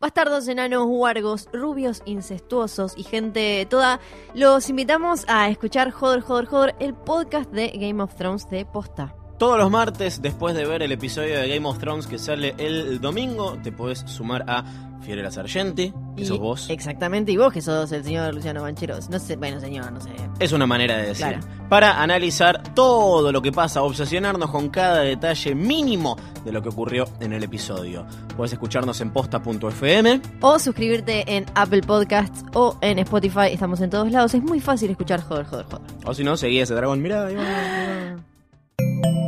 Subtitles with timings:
[0.00, 3.98] Bastardos, enanos, huargos, rubios, incestuosos y gente toda,
[4.32, 9.17] los invitamos a escuchar Joder, Joder, Joder, el podcast de Game of Thrones de Posta.
[9.38, 13.00] Todos los martes, después de ver el episodio de Game of Thrones que sale el
[13.00, 14.64] domingo, te puedes sumar a
[15.00, 16.68] Fiorella Sargenti, que Y- sos vos.
[16.68, 19.08] Exactamente, y vos que sos el señor Luciano Bancheros.
[19.10, 20.10] No sé, bueno, señor, no sé.
[20.40, 21.24] Es una manera de decir.
[21.28, 21.40] Claro.
[21.68, 27.04] Para analizar todo lo que pasa, obsesionarnos con cada detalle mínimo de lo que ocurrió
[27.20, 28.04] en el episodio.
[28.36, 30.20] Puedes escucharnos en posta.fm.
[30.40, 33.50] O suscribirte en Apple Podcasts o en Spotify.
[33.52, 34.34] Estamos en todos lados.
[34.34, 35.86] Es muy fácil escuchar Joder, Joder, Joder.
[36.04, 37.00] O si no, seguí ese dragón.
[37.00, 39.27] Mirá, ahí va, ahí va.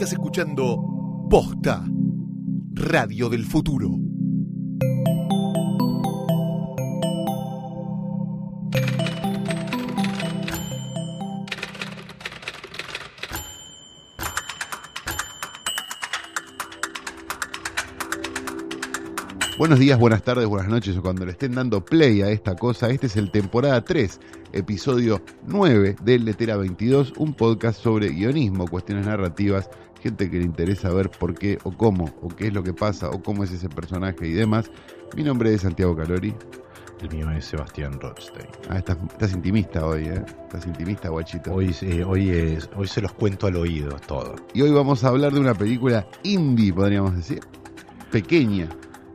[0.00, 1.84] Estás escuchando Posta,
[2.72, 3.98] Radio del Futuro.
[19.58, 22.88] Buenos días, buenas tardes, buenas noches o cuando le estén dando play a esta cosa.
[22.88, 24.18] Este es el temporada 3,
[24.54, 29.68] episodio 9 del Letera 22, un podcast sobre guionismo, cuestiones narrativas,
[30.00, 33.10] gente que le interesa ver por qué o cómo, o qué es lo que pasa,
[33.10, 34.70] o cómo es ese personaje y demás.
[35.16, 36.34] Mi nombre es Santiago Calori.
[37.02, 38.48] El mío es Sebastián Rothstein.
[38.68, 40.22] Ah, estás, estás intimista hoy, ¿eh?
[40.42, 41.54] Estás intimista, guachito.
[41.54, 44.36] Hoy, eh, hoy, es, hoy se los cuento al oído todo.
[44.52, 47.40] Y hoy vamos a hablar de una película indie, podríamos decir.
[48.10, 48.68] Pequeña.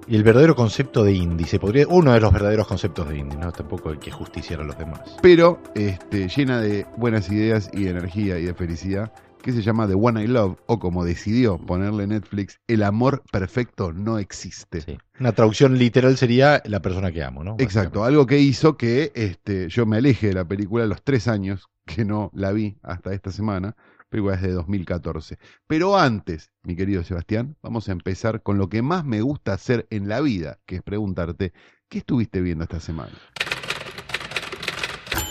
[0.08, 3.38] Y el verdadero concepto de indie, se podría, uno de los verdaderos conceptos de indie,
[3.38, 3.52] ¿no?
[3.52, 5.02] Tampoco hay que justiciar a los demás.
[5.22, 9.12] pero este, llena de buenas ideas y de energía y de felicidad,
[9.46, 13.94] que se llama The One I Love, o como decidió ponerle Netflix, El amor perfecto
[13.94, 14.82] no existe.
[14.82, 14.98] Sí.
[15.20, 17.56] Una traducción literal sería la persona que amo, ¿no?
[17.60, 21.28] Exacto, algo que hizo que este, yo me aleje de la película a los tres
[21.28, 23.76] años, que no la vi hasta esta semana,
[24.10, 25.38] película es de 2014.
[25.68, 29.86] Pero antes, mi querido Sebastián, vamos a empezar con lo que más me gusta hacer
[29.92, 31.54] en la vida, que es preguntarte,
[31.88, 33.14] ¿qué estuviste viendo esta semana?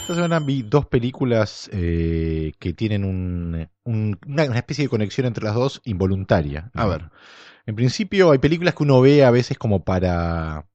[0.04, 5.26] Esta semana vi dos películas eh, que tienen un- un- una, una especie de conexión
[5.26, 6.70] entre las dos involuntaria.
[6.74, 7.10] A ver.
[7.64, 10.66] En principio hay películas que uno ve a veces como para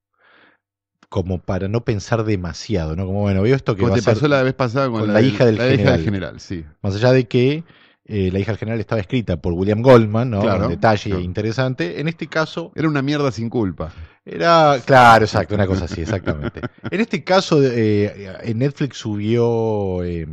[1.09, 3.05] como para no pensar demasiado, ¿no?
[3.05, 5.01] Como bueno, veo esto que Como va te a ser pasó la vez pasada con,
[5.01, 5.95] con la, hija del la hija general.
[5.97, 6.65] del general, sí.
[6.81, 7.63] Más allá de que
[8.11, 10.41] eh, la hija del general estaba escrita por William Goldman, ¿no?
[10.41, 11.21] Claro, Un detalle claro.
[11.23, 12.01] interesante.
[12.01, 13.93] En este caso Era una mierda sin culpa.
[14.25, 16.59] era, claro, exacto, una cosa así, exactamente.
[16.91, 20.25] En este caso, eh, en Netflix subió eh,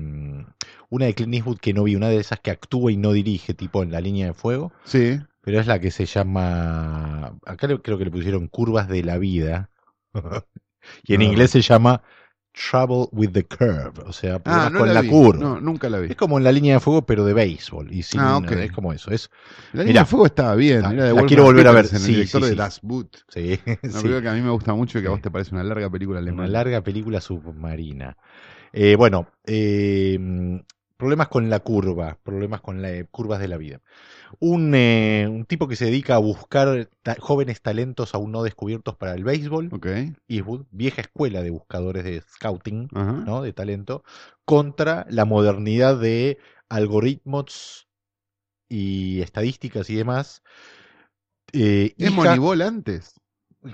[0.89, 3.53] una de Clint Eastwood que no vi, una de esas que actúa y no dirige,
[3.55, 5.21] tipo en la línea de fuego, Sí.
[5.43, 9.69] pero es la que se llama, acá creo que le pusieron Curvas de la Vida,
[11.05, 11.27] y en No.
[11.27, 12.03] inglés se llama
[12.57, 15.39] Trouble with the Curve, o sea, problemas Ah, no con la, curva.
[15.45, 16.09] No, nunca la vi.
[16.11, 17.93] Es como en la línea de fuego, pero de béisbol.
[17.93, 18.51] Y sin, Ah, ok.
[18.53, 19.11] Es como eso.
[19.11, 19.31] Es,
[19.75, 20.01] La línea Mirá.
[20.01, 20.83] de fuego estaba bien.
[20.85, 21.87] Ah, de la quiero volver a ver.
[21.87, 22.57] Sí, el director sí, de.
[22.57, 23.19] Das Boot.
[23.29, 25.55] sí, Una película que a mí me gusta mucho y que a vos te parece
[25.55, 26.49] una larga película Una alemana.
[26.49, 28.17] larga película submarina.
[28.73, 30.19] Eh, bueno, eh,
[30.97, 33.81] problemas con la curva, problemas con las curvas de la vida.
[34.41, 38.97] Un, eh, un tipo que se dedica a buscar ta- jóvenes talentos aún no descubiertos
[38.97, 39.87] para el béisbol, Ok.
[40.29, 42.89] Eastwood, vieja escuela de buscadores de scouting.
[42.93, 43.43] ¿no?
[43.43, 44.05] de talento,
[44.45, 46.39] contra la modernidad de
[46.69, 47.89] algoritmos
[48.69, 50.43] y estadísticas y demás.
[51.53, 53.15] Eh, ¿Es hija- Moneyball antes?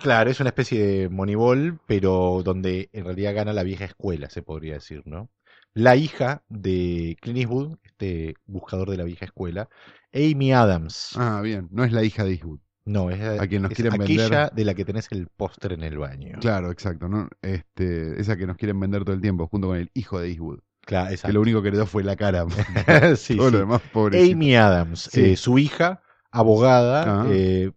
[0.00, 4.42] Claro, es una especie de Moneyball, pero donde en realidad gana la vieja escuela, se
[4.42, 5.28] podría decir, ¿no?
[5.74, 9.68] La hija de Clint Eastwood, este buscador de la vieja escuela,
[10.14, 11.10] Amy Adams.
[11.16, 11.68] Ah, bien.
[11.70, 12.60] No es la hija de Eastwood.
[12.84, 14.50] no, es, a quien nos es quieren aquella vender.
[14.52, 16.38] de la que tenés el póster en el baño.
[16.40, 17.08] Claro, exacto.
[17.08, 17.28] ¿no?
[17.42, 20.60] Este, esa que nos quieren vender todo el tiempo, junto con el hijo de Eastwood.
[20.84, 21.32] Claro, Que exacto.
[21.34, 22.44] lo único que heredó fue la cara.
[23.16, 23.52] Sí, todo sí.
[23.52, 24.30] lo demás, pobre.
[24.32, 25.32] Amy Adams, Sí.
[25.32, 27.26] eh, su hija, abogada, Ah.
[27.30, 27.70] eh,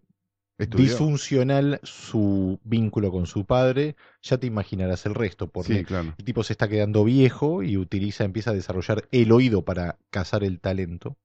[0.58, 6.14] disfuncional su vínculo con su padre, ya te imaginarás el resto, porque claro.
[6.18, 10.44] El tipo se está quedando viejo y utiliza, empieza a desarrollar el oído para cazar
[10.44, 11.16] el talento.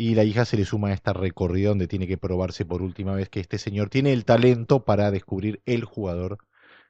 [0.00, 3.14] Y la hija se le suma a esta recorrida donde tiene que probarse por última
[3.14, 6.38] vez que este señor tiene el talento para descubrir el jugador.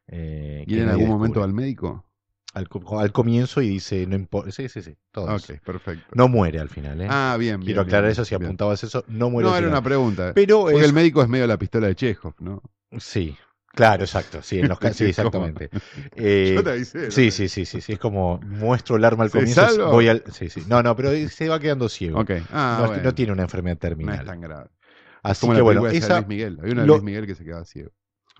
[0.08, 2.04] eh, ¿Y que en algún momento al médico?
[2.54, 5.52] al, co- al comienzo y dice, no importa, sí, sí, sí, todo eso.
[5.54, 6.06] Ok, perfecto.
[6.14, 7.06] No muere al final, ¿eh?
[7.08, 7.66] Ah, bien, bien.
[7.66, 8.46] Quiero aclarar bien, eso, si bien.
[8.46, 9.78] apuntabas eso, no muere No, al era final.
[9.80, 10.32] una pregunta.
[10.34, 12.62] Pero Porque es- el médico es medio la pistola de Chekhov, ¿no?
[12.98, 13.36] Sí,
[13.78, 15.70] claro, exacto, sí, en los sí, exactamente.
[16.16, 16.98] Eh, Yo te avisé.
[17.06, 17.10] ¿no?
[17.10, 20.22] Sí, sí, sí, sí, sí, es como muestro el arma al ¿Se comienzo, voy al...
[20.32, 20.62] Sí, sí.
[20.68, 22.20] No, no, pero se va quedando ciego.
[22.20, 22.32] Ok.
[22.52, 23.02] Ah, no, bueno.
[23.04, 24.20] no tiene una enfermedad No terminal.
[24.20, 24.68] es tan grave.
[25.22, 26.58] Así Como que bueno, esa de Luis Miguel.
[26.60, 27.90] Había una de lo- Luis Miguel que se quedaba ciego.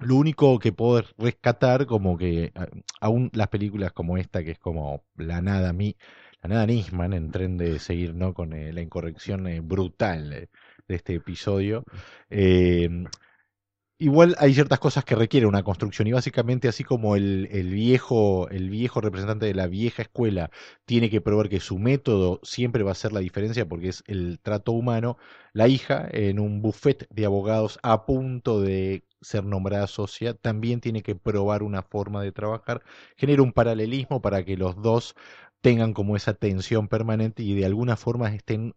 [0.00, 2.69] lo único que puedo rescatar como que a-
[3.00, 5.96] aún las películas como esta que es como la nada mi
[6.43, 10.49] la nada Nisman en tren de seguir no con eh, la incorrección eh, brutal de,
[10.87, 11.84] de este episodio
[12.31, 12.88] eh,
[13.98, 18.48] igual hay ciertas cosas que requieren una construcción y básicamente así como el, el viejo
[18.48, 20.50] el viejo representante de la vieja escuela
[20.84, 24.38] tiene que probar que su método siempre va a ser la diferencia porque es el
[24.40, 25.18] trato humano
[25.52, 31.02] la hija en un buffet de abogados a punto de ser nombrada socia también tiene
[31.02, 32.82] que probar una forma de trabajar
[33.16, 35.14] genera un paralelismo para que los dos
[35.60, 38.74] tengan como esa tensión permanente y de alguna forma estén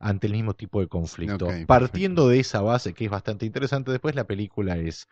[0.00, 1.48] ante el mismo tipo de conflicto.
[1.66, 5.08] Partiendo de esa base que es bastante interesante, después la película es,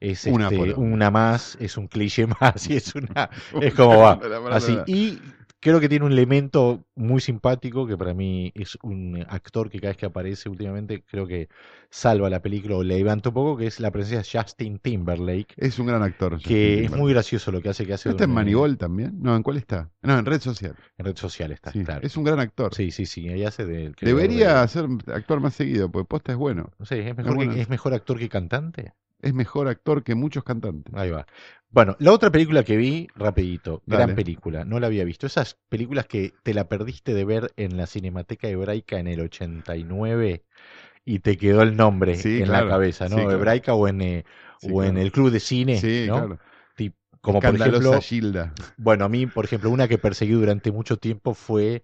[0.00, 4.20] es Una este, una más, es un cliché más y es una es como va,
[4.50, 4.78] así.
[4.86, 5.18] Y
[5.64, 9.92] creo que tiene un elemento muy simpático que para mí es un actor que cada
[9.92, 11.48] vez que aparece últimamente creo que
[11.88, 15.54] salva la película o le levanta un poco, que es la presencia de Justin Timberlake,
[15.56, 16.34] Es un gran actor.
[16.34, 18.76] Justin que es muy gracioso lo que hace, que hace ¿No está en un- Manigol
[18.76, 19.14] también?
[19.22, 19.90] No, ¿en cuál está?
[20.02, 20.74] No, en Red Social.
[20.98, 22.06] en red social está, Sí, claro.
[22.06, 22.74] Es un gran actor.
[22.74, 26.38] Sí, sí, sí, ahí hace creador Debería de- ser actuar más seguido, porque posta es
[26.38, 26.70] bueno.
[26.78, 27.54] no sé, ¿es mejor, bueno.
[27.54, 28.92] que- ¿es mejor actor que cantante?
[29.24, 30.94] Es mejor actor que muchos cantantes.
[30.94, 31.26] Ahí va.
[31.70, 35.26] Bueno, la otra película que vi, rapidito, gran película, no la había visto.
[35.26, 40.44] Esas películas que te la perdiste de ver en la Cinemateca Hebraica en el 89
[41.04, 42.66] y te quedó el nombre Sí, en claro.
[42.66, 43.16] la cabeza, ¿no?
[43.16, 43.32] Sí, claro.
[43.38, 44.24] Hebraica o en, eh,
[44.60, 46.14] Sí, o en el club de cine, Sí, ¿no?
[46.18, 46.38] claro.
[47.20, 48.52] Como por ejemplo, Gilda.
[48.76, 51.82] bueno, a mí, por ejemplo, una que perseguí durante mucho tiempo fue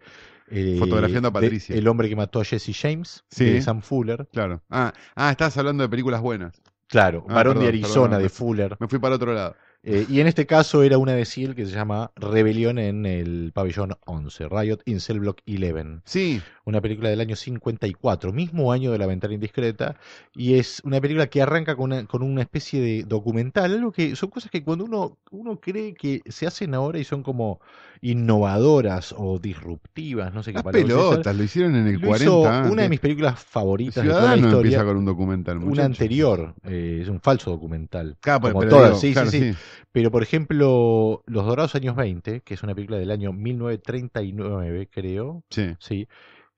[0.50, 1.74] eh, Fotografiando a de- Patricia.
[1.76, 3.46] El hombre que mató a Jesse James, Sí.
[3.46, 4.28] de Sam Fuller.
[4.34, 4.60] Claro.
[4.68, 6.60] Ah, ah, estás hablando de películas buenas.
[6.90, 8.76] Claro, Ah, Varón de perdón, Arizona, perdón, de Fuller.
[8.80, 9.54] Me fui para otro lado.
[9.82, 13.50] Eh, y en este caso era una de Seal que se llama Rebelión en el
[13.54, 18.92] pabellón 11, Riot in Cell Block 11, Sí, una película del año 54, mismo año
[18.92, 19.96] de La Ventana Indiscreta,
[20.34, 24.14] y es una película que arranca con una, con una especie de documental, algo que
[24.16, 27.60] son cosas que cuando uno, uno cree que se hacen ahora y son como
[28.02, 32.46] innovadoras o disruptivas, no sé qué palabra pelotas, lo hicieron en el lo 40 hizo
[32.46, 32.70] antes.
[32.72, 35.84] una de mis películas favoritas de toda la historia, empieza con un documental, una muchacho.
[35.84, 39.58] anterior, eh, es un falso documental, Claro, como pero todas, digo, sí, claro, sí, sí.
[39.92, 45.42] Pero, por ejemplo, Los Dorados Años 20, que es una película del año 1939, creo,
[45.50, 45.74] Sí.
[45.78, 46.08] sí,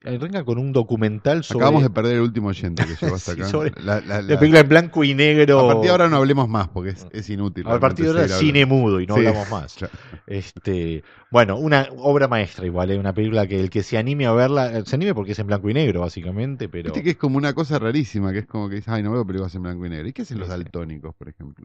[0.04, 3.40] arranca con un documental sobre Acabamos de perder el último oyente que llegó hasta Sí,
[3.40, 3.48] acá.
[3.48, 5.60] sobre La- la- la la- película en blanco y negro.
[5.60, 7.64] A partir de ahora no hablemos más porque es, es inútil.
[7.68, 9.20] A partir de ahora seguir cine mudo y no Sí.
[9.20, 9.76] hablamos más.
[9.82, 9.92] Claro.
[10.26, 12.98] Este, bueno, una obra maestra igual, ¿eh?
[12.98, 15.46] una película que el que se anime a verla, eh, se anime porque es en
[15.46, 18.68] blanco y negro básicamente, pero Viste que es como una cosa rarísima, que es como
[18.68, 20.08] que dices, ay, no veo películas en blanco y negro.
[20.08, 20.58] ¿Y qué hacen los Sí, sí.
[20.64, 21.64] daltónicos, por ejemplo?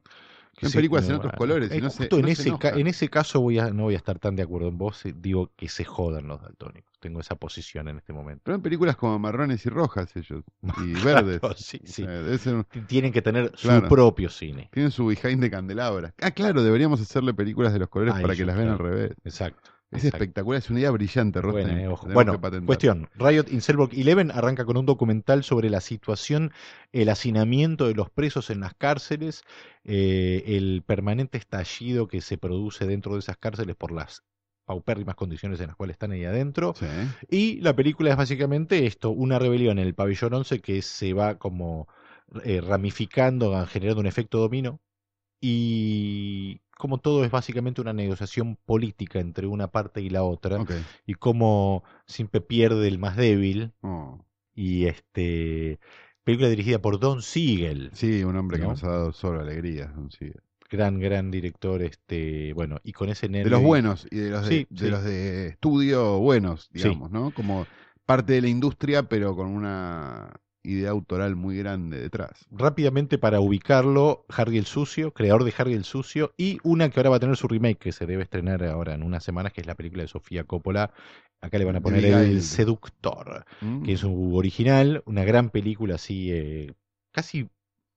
[0.59, 2.79] Sí, películas en otros colores eh, no se, justo en, ese enojan.
[2.79, 5.13] en ese caso voy a, no voy a estar tan de acuerdo en vos, eh,
[5.15, 6.91] digo que se jodan los daltónicos.
[6.99, 8.41] Tengo esa posición en este momento.
[8.43, 10.43] Pero en películas como marrones y rojas ellos.
[10.83, 11.39] Y verdes.
[11.39, 12.03] Claro, sí, O sí.
[12.03, 13.81] sea, debe ser un- Tienen que tener Claro.
[13.87, 14.69] su propio cine.
[14.73, 16.13] tienen su behind de candelabra.
[16.21, 18.79] Ah, claro, deberíamos hacerle películas de los colores Ah, para eso, que las vean al
[18.79, 19.11] revés.
[19.23, 19.69] Exacto.
[19.89, 20.23] Es exacto.
[20.23, 21.39] espectacular, es una idea brillante.
[21.39, 23.09] Bueno, eh, Bueno, cuestión.
[23.15, 26.51] Riot in Cellblock 11 arranca con un documental sobre la situación,
[26.91, 29.43] el hacinamiento de los presos en las cárceles,
[29.85, 34.23] eh, el permanente estallido que se produce dentro de esas cárceles por las
[34.65, 36.73] paupérrimas condiciones en las cuales están ahí adentro.
[36.77, 36.85] Sí.
[37.29, 41.37] Y la película es básicamente esto, una rebelión en el pabellón 11 que se va
[41.37, 41.87] como
[42.43, 44.81] eh, ramificando, generando un efecto dominó.
[45.39, 50.63] Y como todo es básicamente una negociación política entre una parte y la otra,
[51.05, 53.73] y cómo siempre pierde el más débil.
[53.81, 54.23] Oh.
[54.55, 55.79] Y este
[56.23, 58.71] película dirigida por Don Siegel, Sí, un hombre que ¿No?
[58.71, 59.95] nos ha dado solo alegrías.
[59.95, 60.41] don Siegel.
[60.69, 64.29] gran, gran director, este, bueno, y con ese De nervio los y- buenos y de
[64.31, 64.89] los de, Sí, de sí.
[64.89, 66.79] los de estudio buenos, Sí.
[66.83, 67.31] digamos, ¿no?
[67.31, 67.65] Como
[68.05, 70.33] parte de la industria, pero con una
[70.69, 72.45] idea autoral muy grande detrás.
[72.51, 77.09] rápidamente para ubicarlo, Harry el Sucio, creador de Harry el Sucio, y una que ahora
[77.11, 79.67] va a tener su remake, que se debe estrenar ahora en unas semanas, que es
[79.67, 80.91] la película de Sofía Coppola.
[81.41, 82.03] Acá le van a poner.
[82.05, 83.83] El Seductor, Mm.
[83.83, 86.73] que es un original, una gran película así, eh,
[87.11, 87.47] casi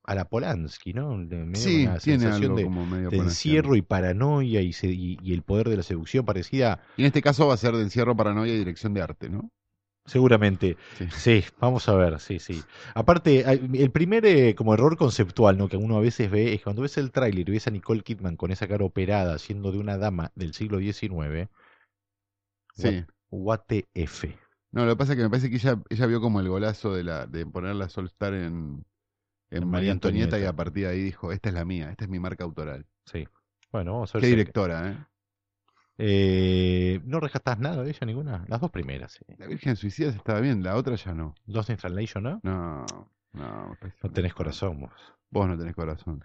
[0.05, 1.17] a la Polanski, ¿no?
[1.17, 3.59] Medio Sí, una tiene sensación algo de, como medio de polanskiano.
[3.59, 6.81] encierro y paranoia y, se- y- y el poder de la seducción parecida.
[6.97, 9.51] Y en este caso va a ser de encierro, paranoia y dirección de arte, ¿no?
[10.11, 10.77] Seguramente.
[10.99, 11.07] Sí.
[11.13, 11.45] Sí.
[11.61, 12.61] vamos a ver, sí, sí.
[12.95, 15.69] Aparte, el primer eh, como error conceptual, ¿no?
[15.69, 18.37] Que uno a veces ve es cuando ves el tráiler y ves a Nicole Kidman
[18.37, 21.49] con esa cara operada siendo de una dama del siglo XIX.
[22.75, 23.05] Sí.
[23.31, 24.37] What the F.
[24.73, 26.93] No, lo que pasa es que me parece que ella, ella vio como el golazo
[26.93, 28.85] de la de poner la Sol Star en,
[29.51, 30.49] en En María María Antonieta, y Antonieta.
[30.49, 32.85] a partir de ahí dijo, esta es la mía, esta es mi marca autoral.
[33.07, 33.29] Sí.
[33.71, 34.23] Bueno, vamos a ver.
[34.23, 35.07] Qué directora, ¿eh?
[36.03, 38.45] Eh, ¿No rescatás nada de ella, ninguna?
[38.49, 39.25] Las dos primeras, sí.
[39.37, 41.35] La Virgen Suicidas estaba bien, la otra ya no.
[41.47, 42.41] Lost in Translation, ¿no?
[42.43, 42.87] No,
[43.33, 43.77] no.
[44.03, 44.93] No tenés corazón vos.
[45.31, 46.25] Vos no tenés corazón.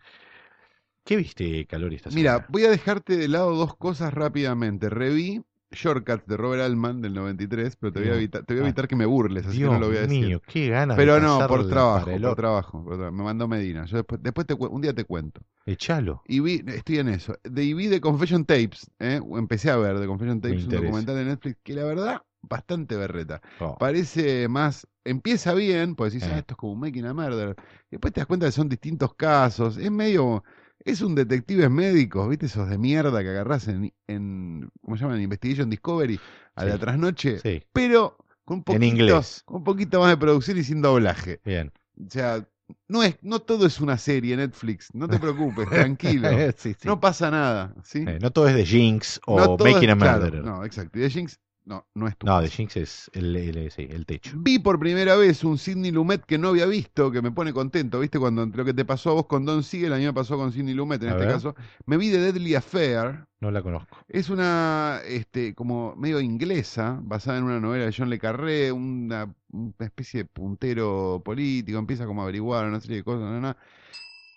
[1.04, 4.90] ¿Qué viste, Calori, esta Mira, voy a dejarte de lado dos cosas rápidamente.
[4.90, 8.64] Reví Shortcuts de Robert Altman del 93, pero te voy a evitar, te voy a
[8.64, 8.68] Ah.
[8.68, 10.26] evitar que me burles, así Dios que no lo voy a decir.
[10.26, 13.12] mío, qué ganas de Pero no, por trabajo, por trabajo, por trabajo.
[13.12, 13.86] Me mandó Medina.
[13.86, 15.42] Yo después, después te, un día te cuento.
[15.66, 16.22] Echalo.
[16.28, 17.36] Y vi, estoy en eso.
[17.44, 19.20] De, y vi The Confession Tapes, ¿eh?
[19.38, 23.42] empecé a ver The Confession Tapes, un documental de Netflix que la verdad, bastante berreta.
[23.60, 26.32] Oh, Parece más, empieza bien, pues decís, Eh.
[26.36, 27.56] ah, esto es como un Making a Murder.
[27.90, 29.78] Después te das cuenta que son distintos casos.
[29.78, 30.44] Es medio,
[30.86, 32.46] es un detectives médicos, ¿viste?
[32.46, 35.22] Esos de mierda que agarrás en, en ¿cómo se llaman?
[35.22, 36.20] Investigation Discovery
[36.56, 39.42] a la trasnoche, sí, pero con un En poquito, inglés.
[39.46, 41.42] con un poquito más de producción y sin doblaje.
[41.44, 41.72] bien.
[42.00, 42.48] O sea,
[42.88, 46.30] no es, no todo es una serie Netflix, no te preocupes, tranquilo.
[46.58, 46.88] Sí, sí.
[46.88, 48.04] No pasa nada, ¿sí?
[48.08, 50.44] Eh, no todo es de Jinx o No es- Making a claro, Murderer.
[50.44, 50.98] no, exacto.
[51.00, 54.06] Y de Jinx, no, no es tu No, de Jinx es el, el- sí, el
[54.06, 54.32] techo.
[54.38, 58.00] Vi por primera vez un Sidney Lumet que no había visto, que me pone contento,
[58.00, 58.20] ¿viste?
[58.20, 60.52] Cuando lo que te pasó a vos con Don Siegel, a mí me pasó con
[60.52, 61.34] Sidney Lumet en A este ver.
[61.34, 61.56] caso.
[61.86, 63.26] Me vi de Deadly Affair.
[63.42, 63.98] No la conozco.
[64.08, 69.34] Es una, este, como medio inglesa, basada en una novela de John Le Carré, una,
[69.52, 73.56] una especie de puntero político, empieza como a averiguar una serie de cosas, no, no.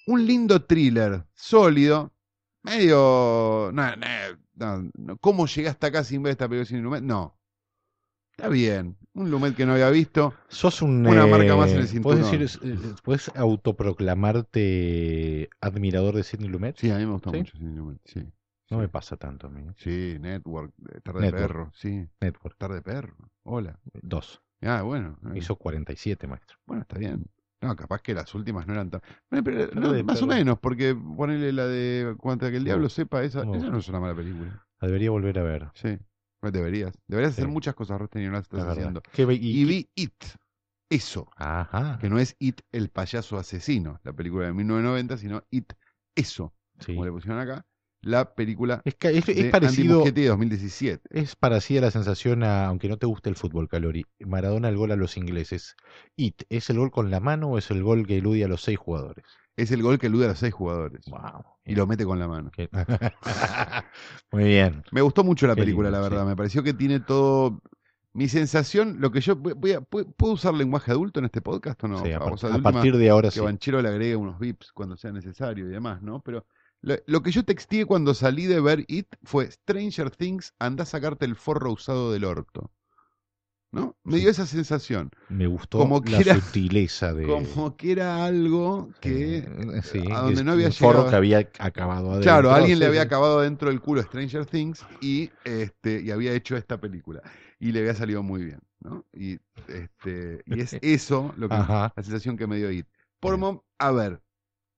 [0.06, 2.12] Un lindo thriller, sólido,
[2.62, 3.70] medio...
[3.72, 4.06] No, no,
[4.58, 5.16] no, no.
[5.18, 7.02] ¿Cómo llegaste acá sin ver esta película sin Lumet?
[7.02, 7.36] No.
[8.32, 8.96] Está bien.
[9.14, 10.34] Un Lumet que no había visto.
[10.48, 11.04] Sos un.
[11.06, 12.40] Una marca más en el ¿Puedes, cinturón.
[12.40, 16.76] decir, eh, ¿Puedes autoproclamarte admirador de Sidney Lumet?
[16.78, 17.38] Sí, a mí me gustó ¿Sí?
[17.38, 18.20] mucho Sidney Lumet, sí.
[18.70, 18.76] No sí.
[18.76, 19.64] me pasa tanto a mí.
[19.76, 21.42] Sí, Network, eh, Tarde Network.
[21.42, 22.06] de Perro, sí.
[22.20, 22.58] Network.
[22.58, 23.16] Tarde de Perro.
[23.44, 23.80] Hola.
[24.02, 24.42] Dos.
[24.60, 25.18] Ah, bueno.
[25.32, 25.38] eh.
[25.38, 26.58] Hizo 47, maestro.
[26.66, 27.24] Bueno, está bien.
[27.60, 29.00] No, capaz que las últimas no eran tan.
[29.30, 32.88] Bueno, pero, no, de más o menos, porque ponerle la de Cuanta que el diablo
[32.88, 33.54] sepa, esa, No.
[33.56, 34.64] esa no es una mala película.
[34.80, 35.68] La debería volver a ver.
[35.74, 35.98] Sí.
[36.40, 36.94] Deberías.
[37.08, 39.02] Deberías hacer muchas cosas, Rosten, y no las La estás haciendo.
[39.12, 40.14] ¿Qué ve- Y y- vi It.
[40.88, 41.28] Eso.
[41.36, 41.98] Ajá.
[42.00, 45.72] Que no es It, el payaso asesino, la película de 1990, sino It,
[46.14, 46.54] eso.
[46.78, 46.94] Sí.
[46.94, 47.66] Como le pusieron acá,
[48.00, 49.96] la película Es, de parecido.
[49.98, 51.08] Muschietti de 2017.
[51.10, 54.06] Es parecida la sensación a, aunque no te guste el fútbol, Calori.
[54.20, 55.74] Maradona el gol a los ingleses.
[56.16, 58.62] It, ¿es el gol con la mano o es el gol que elude a los
[58.62, 59.24] seis jugadores?
[59.56, 61.04] Es el gol que elude a los seis jugadores.
[61.06, 61.44] Wow.
[61.64, 62.50] Y lo mete con la mano.
[64.32, 64.84] Muy bien.
[64.92, 66.22] Me gustó mucho la Qué película, lindo, la verdad.
[66.24, 66.28] sí.
[66.28, 67.60] Me pareció que tiene todo.
[68.14, 69.36] Mi sensación, lo que yo.
[69.36, 72.02] voy- a- ¿Puedo usar lenguaje adulto en este podcast o no?
[72.04, 73.40] Sí, a, O par- sea, a de partir de ahora que sí.
[73.40, 76.20] Banchero le agregue unos vips cuando sea necesario y demás, ¿no?
[76.22, 76.46] Pero
[76.80, 80.86] lo, lo que yo texteé cuando salí de ver It fue Stranger Things, anda a
[80.86, 82.70] sacarte el forro usado del orto.
[83.70, 83.98] ¿No?
[84.02, 85.10] Me dio esa sensación.
[85.28, 87.26] Me gustó como que la era- sutileza de.
[87.26, 89.38] Como que era algo que.
[89.38, 91.10] Eh, sí, a donde es no había un forro llegado.
[91.10, 92.22] que había acabado adentro.
[92.22, 93.06] Claro, alguien le había sí.
[93.06, 97.20] acabado dentro del culo Stranger Things y este y había hecho esta película
[97.60, 99.04] y le había salido muy bien, ¿no?
[99.12, 102.86] Y este y es eso lo que la sensación que me dio ir.
[103.20, 103.38] Por
[103.78, 104.22] a ver,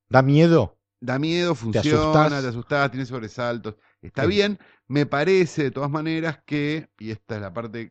[0.09, 0.80] ¿Da miedo?
[1.01, 2.43] Da miedo, funciona, asustás?
[2.43, 4.29] te asustás, tiene sobresaltos, está Sí.
[4.29, 4.59] bien.
[4.89, 7.91] Me parece de todas maneras que y esta es la parte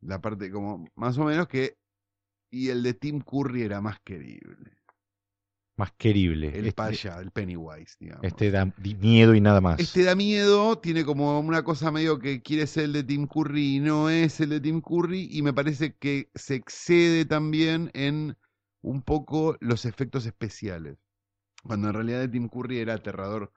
[0.00, 1.76] la parte como más o menos que
[2.50, 4.72] y el de Tim Curry era más querible.
[5.76, 6.48] Más querible.
[6.48, 8.24] El este, paya, el Pennywise, digamos.
[8.24, 9.78] este da miedo y nada más.
[9.78, 13.76] Este da miedo, tiene como una cosa medio que quiere ser el de Tim Curry
[13.76, 18.36] y no es el de Tim Curry, y me parece que se excede también en
[18.80, 20.96] un poco los efectos especiales.
[21.66, 23.52] Cuando en realidad de Tim Curry era aterrador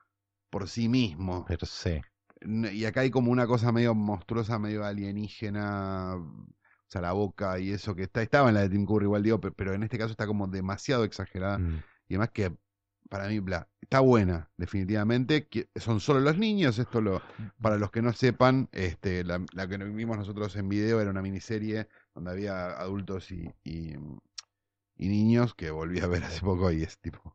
[0.49, 1.45] por sí mismo.
[1.45, 2.01] Per se.
[2.41, 6.47] Y acá hay como una cosa medio monstruosa, medio alienígena, o
[6.87, 9.39] sea, la boca y eso que está, estaba en la de Tim Curry igual digo,
[9.41, 11.83] pe- pero en este caso está como demasiado exagerada Mm.
[12.07, 12.55] y además que
[13.09, 15.47] para mí bla, está buena, definitivamente.
[15.75, 17.21] Son solo los niños, esto lo,
[17.59, 21.21] para los que no sepan, este, la, la que vimos nosotros en video era una
[21.23, 23.95] miniserie donde había adultos y, y,
[24.95, 27.33] y niños que volví a ver hace poco y es tipo,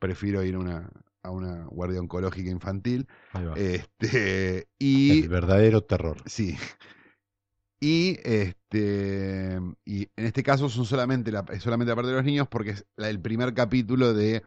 [0.00, 0.90] prefiero ir a una,
[1.22, 3.06] a una guardia oncológica infantil.
[3.32, 3.54] Ahí va.
[3.54, 6.16] Este, y El verdadero terror.
[6.26, 6.56] Sí.
[7.82, 12.46] Y este y en este caso son solamente la, solamente la parte de los niños
[12.48, 14.42] porque es la- el primer capítulo de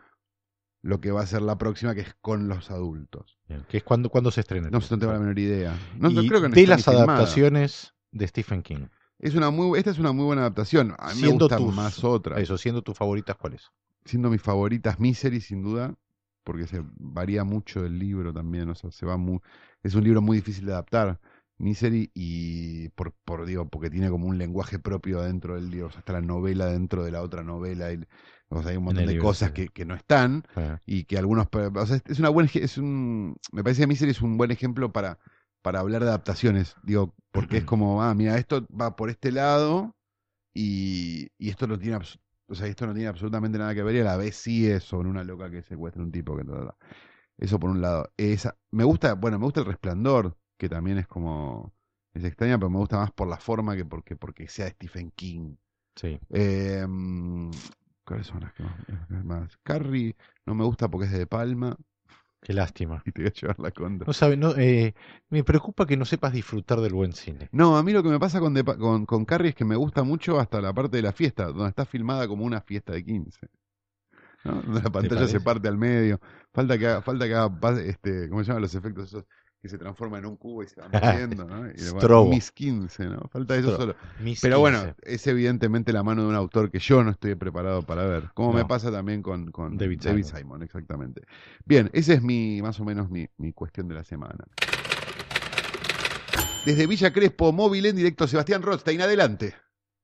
[0.83, 3.39] lo que va a ser la próxima que es con los adultos.
[3.48, 3.65] Bien.
[3.69, 4.69] Que es cuando, cuando se estrena.
[4.69, 5.75] No sé, no tengo la menor idea.
[5.98, 7.05] No, no Y creo que no de las filmada.
[7.05, 8.88] adaptaciones de Stephen King.
[9.17, 10.93] Es una muy, esta es una muy buena adaptación.
[11.00, 12.39] A mí me Siendo gustan tus- más otras.
[12.39, 13.72] Eso, siendo tus favoritas, ¿cuáles?
[14.05, 15.95] Siendo mis favoritas Misery, sin duda,
[16.43, 18.69] porque se varía mucho el libro también.
[18.69, 19.39] O sea, se va muy,
[19.83, 21.19] es un libro muy difícil de adaptar.
[21.57, 25.88] Misery y por, por digo, porque tiene como un lenguaje propio dentro del libro.
[25.88, 27.93] O sea, está la novela dentro de la otra novela.
[27.93, 28.03] Y,
[28.50, 29.53] o sea, hay un montón de libro, cosas sí.
[29.53, 30.43] que, que no están.
[30.86, 34.22] Y que algunos o sea, es- una buena es un me parece que Misery es
[34.22, 35.19] un buen ejemplo para
[35.62, 39.95] para hablar de adaptaciones digo porque es como ah mira esto va por este lado
[40.53, 42.00] y, y esto no tiene
[42.47, 44.83] o sea esto no tiene absolutamente nada que ver y a la vez sí es
[44.83, 46.43] sobre una loca que secuestra a un tipo que
[47.38, 51.07] eso por un lado esa me gusta bueno me gusta el resplandor que también es
[51.07, 51.73] como
[52.13, 55.55] es extraña pero me gusta más por la forma que porque porque sea Stephen King
[55.95, 56.19] sí.
[56.31, 56.85] eh,
[58.05, 58.63] ¿Cuáles son las que
[59.23, 59.57] más?
[59.63, 61.77] Carrie no me gusta porque es De Palma
[62.43, 63.01] Qué lástima.
[63.05, 64.05] y te voy a llevar la contra.
[64.05, 64.93] No sabe, no, eh,
[65.29, 67.47] me preocupa que no sepas disfrutar del buen cine.
[67.53, 69.77] No, a mí lo que me pasa con, De con, con Carrie es que me
[69.77, 73.05] gusta mucho hasta la parte de la fiesta, donde está filmada como una fiesta de
[73.05, 73.47] 15.
[74.43, 74.62] ¿no?
[74.62, 76.19] Donde la pantalla se parte al medio.
[76.53, 79.25] Falta que haga, falta que haga este, ¿cómo se llaman los efectos esos?
[79.63, 81.70] Que se transforman en un cubo y se van moviendo, ¿no?
[81.70, 82.25] Y, bueno.
[82.25, 83.29] Miss 15, ¿no?
[83.32, 83.93] Falta eso Strobo.
[83.93, 83.96] solo.
[84.20, 84.96] Mis Pero bueno, 15.
[85.03, 88.29] es evidentemente la mano de un autor que yo no estoy preparado para ver.
[88.34, 90.39] Como me pasa también con, con David David, Simon.
[90.41, 90.63] Simon.
[90.63, 91.22] exactamente.
[91.63, 94.43] Bien, ese es mi, más o menos mi, mi cuestión de la semana.
[96.65, 99.55] Desde Villa Crespo, móvil en directo, Sebastián Rothstein, adelante.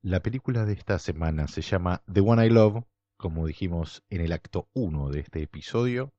[0.02, 2.86] La película de esta semana se llama The One I Love,
[3.18, 6.14] como dijimos en el acto 1 de este episodio,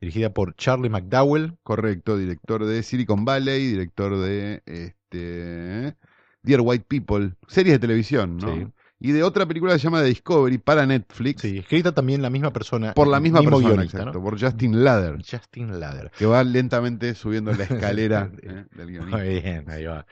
[0.00, 5.96] dirigida por Charlie McDowell, Correcto, director de Silicon Valley, director de este
[6.42, 8.54] Dear White People, series de televisión, ¿no?
[8.54, 8.66] Sí.
[9.02, 12.28] Y de otra película que se llama The Discovery para Netflix, sí, escrita también la
[12.28, 14.24] misma persona, por la misma persona, guionista, exacto, ¿no?
[14.24, 15.16] por Justin Lather.
[15.24, 16.10] Justin Lather.
[16.18, 18.66] que va lentamente subiendo la escalera ¿eh?
[18.76, 19.16] del guionista.
[19.16, 20.06] Muy bien, ahí va.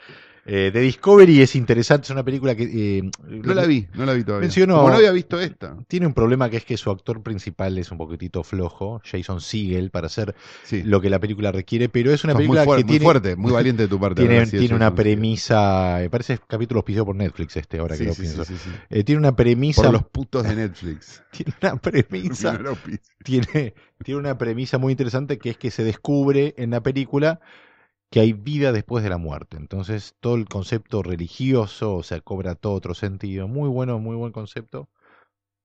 [0.51, 2.63] Eh, The Discovery es interesante, es una película que...
[2.65, 4.49] eh, No la vi, no la vi todavía.
[4.49, 5.77] Menciono- Como no había visto esta.
[5.87, 9.91] Tiene un problema que es que su actor principal es un poquitito flojo, Jason Segel,
[9.91, 10.83] para hacer Sí.
[10.83, 13.05] lo que la película requiere, pero es una Sos muy, película fuer- que muy tiene,
[13.05, 14.23] fuerte, muy valiente de tu parte.
[14.27, 18.23] tiene, tiene una premisa, me parece capítulo auspiciado por Netflix este, ahora que lo sí,
[18.23, 18.45] pienso.
[18.47, 18.77] sí, sí, sí.
[18.89, 21.23] Eh, tiene una premisa, Por los putos de Netflix.
[21.31, 22.59] tiene una premisa,
[23.23, 27.41] tiene, tiene una premisa muy interesante que es que se descubre en la película
[28.11, 29.57] que hay vida después de la muerte.
[29.57, 33.49] Entonces todo el concepto religioso, o sea, cobra todo otro sentido.
[33.49, 34.89] Muy bueno, muy buen concepto,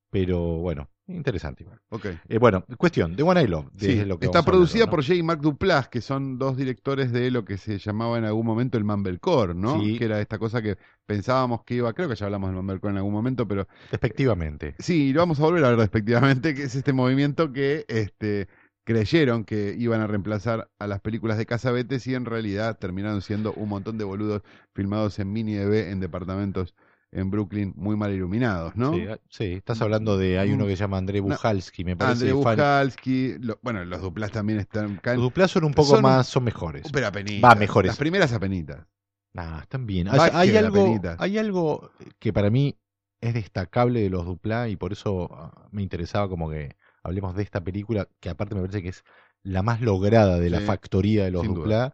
[0.10, 1.79] pero bueno, interesante igual.
[1.89, 2.06] Ok.
[2.29, 3.71] Eh, bueno, cuestión, The One I Love.
[3.73, 4.91] de Sí, lo que está producida hablar, ¿no?
[4.91, 5.15] por J.
[5.15, 8.77] y Mark Duplass, que son dos directores de lo que se llamaba en algún momento
[8.77, 9.82] el Mumblecore, ¿no?
[9.82, 9.97] Sí.
[9.97, 12.97] Que era esta cosa que pensábamos que iba, creo que ya hablamos del Mumblecore en
[12.97, 14.75] algún momento, pero Respectivamente.
[14.79, 18.47] Sí, lo vamos a volver a ver respectivamente, que es este movimiento que este,
[18.83, 23.53] creyeron que iban a reemplazar a las películas de Casabetes y en realidad terminaron siendo
[23.53, 24.41] un montón de boludos
[24.73, 26.75] filmados en mini DV en departamentos
[27.11, 28.91] en Brooklyn muy mal iluminados, ¿no?
[28.93, 30.39] Sí, ah, sí, estás hablando de.
[30.39, 32.29] Hay uno que se llama André Bujalski, me parece.
[32.31, 34.97] André fan- Bujalski, lo- bueno, los Duplas también están...
[34.97, 36.87] caen- Los Duplas son un poco Son más, son mejores.
[36.91, 37.49] pero apenitas.
[37.51, 37.89] Va, mejores.
[37.89, 38.87] Las primeras apenitas.
[39.33, 40.07] Nah, están bien.
[40.09, 42.77] Hay, algo, hay algo que para mí
[43.21, 47.43] es destacable de los Dupla y por eso ah, me interesaba como que hablemos de
[47.43, 49.03] esta película, que aparte me parece que es
[49.43, 51.93] la más lograda de la Sí, factoría de los Dupla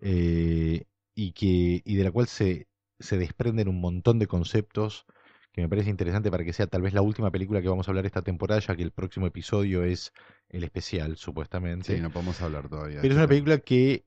[0.00, 5.06] eh, y, que, y de la cual se, se desprenden un montón de conceptos
[5.52, 7.90] que me parece interesante para que sea tal vez la última película que vamos a
[7.92, 10.12] hablar esta temporada, ya que el próximo episodio es
[10.48, 11.94] el especial, supuestamente.
[11.94, 13.00] Sí, no podemos hablar todavía.
[13.00, 14.06] Pero es una película que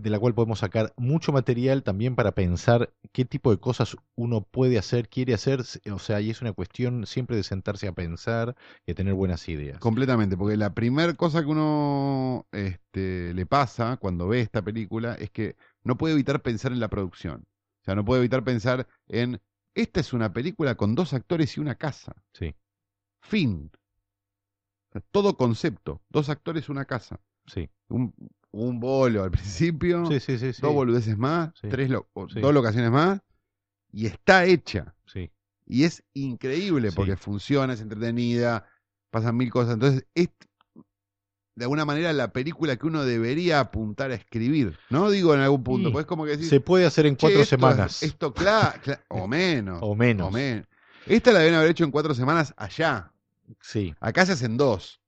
[0.00, 4.42] de la cual podemos sacar mucho material también para pensar qué tipo de cosas uno
[4.42, 8.56] puede hacer, quiere hacer, o sea, y es una cuestión siempre de sentarse a pensar
[8.86, 9.78] y tener buenas ideas.
[9.78, 15.30] Completamente, porque la primera cosa que uno este, le pasa cuando ve esta película es
[15.30, 17.46] que no puede evitar pensar en la producción.
[17.82, 19.40] O sea, no puede evitar pensar en,
[19.74, 22.16] esta es una película con dos actores y una casa.
[22.32, 22.54] Sí,
[23.26, 23.70] Fin.
[25.10, 27.20] Todo concepto, dos actores, una casa.
[27.46, 28.14] sí, Un,
[28.64, 32.08] un bolo al principio, sí, sí, sí, dos boludeces más, tres lo-
[32.40, 33.20] dos locaciones más,
[33.92, 34.94] y está hecha.
[35.06, 35.30] sí.
[35.68, 38.66] Y es increíble porque funciona, es entretenida,
[39.10, 39.74] pasan mil cosas.
[39.74, 40.28] Entonces, es
[41.56, 44.78] de alguna manera la película que uno debería apuntar a escribir.
[44.90, 47.20] No digo en algún punto, pues es como que decir, Se puede hacer en "Che,
[47.22, 49.78] cuatro esto, semanas Esto, claro, o menos.
[49.82, 50.28] o menos.
[50.28, 50.66] o men-
[51.06, 53.10] Esta la deben haber hecho en cuatro semanas allá.
[53.60, 55.00] Sí, Acá se hacen dos.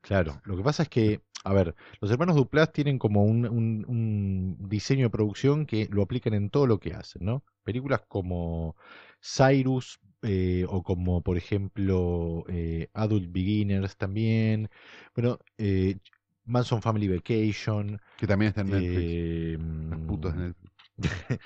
[0.00, 0.40] Claro.
[0.44, 4.68] Lo que pasa es que, a ver, los hermanos Duplas tienen como un, un- un
[4.68, 7.44] diseño de producción que lo aplican en todo lo que hacen, ¿no?
[7.62, 8.76] Películas como
[9.22, 14.70] Cyrus eh, o como, por ejemplo, eh, Adult Beginners también.
[15.14, 15.98] Bueno, eh,
[16.44, 18.00] Manson Family Vacation.
[18.16, 19.14] Que también está en Netflix.
[19.14, 20.72] eh, Los putos de Netflix.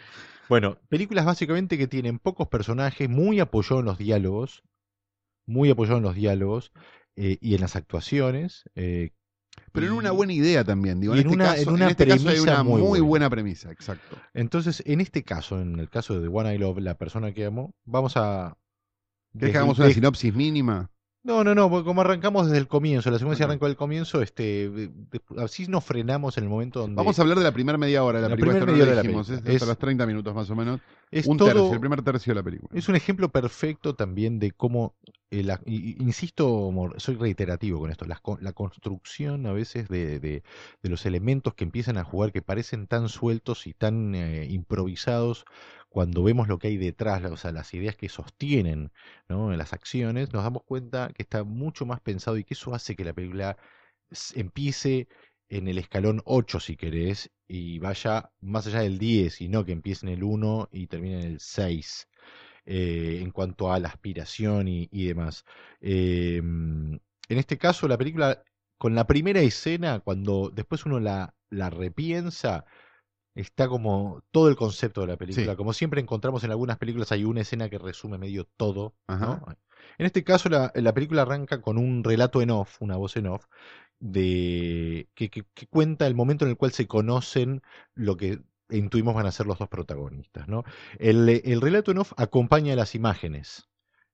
[0.48, 4.62] Bueno, películas básicamente que tienen pocos personajes, muy apoyado en los diálogos,
[5.46, 6.72] muy apoyado en los diálogos
[7.16, 8.64] eh, y en las actuaciones.
[8.74, 9.10] eh,
[9.72, 11.14] Pero en una buena idea también, digo.
[11.16, 12.88] y En, en este, una- caso, en una este caso hay premisa una muy muy,
[12.90, 13.04] buena.
[13.06, 14.16] buena premisa, exacto.
[14.32, 17.44] Entonces, en este caso, en el caso de The One I Love, la persona que
[17.44, 18.56] amo, vamos a...
[19.38, 20.90] ¿Querés que hagamos una de- sinopsis mínima?
[21.26, 23.50] No, no, no, porque como arrancamos desde el comienzo, la secuencia Ok.
[23.50, 26.96] arrancó del comienzo, este, de- de- así nos frenamos en el momento donde...
[26.96, 28.20] Vamos a hablar de la primera media hora.
[28.20, 30.80] La, La película primera media de la es hasta los 30 minutos más o menos.
[31.10, 32.78] es un todo- tercio, el primer tercio de la película.
[32.78, 34.96] Es un ejemplo perfecto también de cómo,
[35.30, 40.42] y- y- insisto, soy reiterativo con esto, con- la, construcción a veces de, de-
[40.82, 45.44] de los elementos que empiezan a jugar, que parecen tan sueltos y tan eh, improvisados,
[45.88, 48.92] cuando vemos lo que hay detrás, la- o sea, las ideas que sostienen
[49.28, 49.50] ¿no?
[49.52, 53.04] las acciones, nos damos cuenta que está mucho más pensado y que eso hace que
[53.04, 53.56] la película
[54.34, 55.08] empiece
[55.48, 59.72] en el escalón 8, si querés, y vaya más allá del 10, y no que
[59.72, 62.08] empiece en el 1 y termine en el 6
[62.66, 65.44] eh, en cuanto a la aspiración y, y demás.
[65.80, 68.42] Eh, en este caso, la película,
[68.78, 72.64] con la primera escena, cuando después uno la, la repiensa,
[73.34, 75.52] está como todo el concepto de la película.
[75.52, 75.56] Sí.
[75.56, 78.94] Como siempre encontramos en algunas películas, hay una escena que resume medio todo.
[79.98, 83.26] En este caso, la, la película arranca con un relato en off, una voz en
[83.26, 83.46] off,
[83.98, 87.62] de que, que- que cuenta el momento en el cual se conocen
[87.94, 90.48] lo que intuimos van a ser los dos protagonistas.
[90.48, 90.64] ¿no?
[90.98, 93.68] El, el relato en off acompaña las imágenes.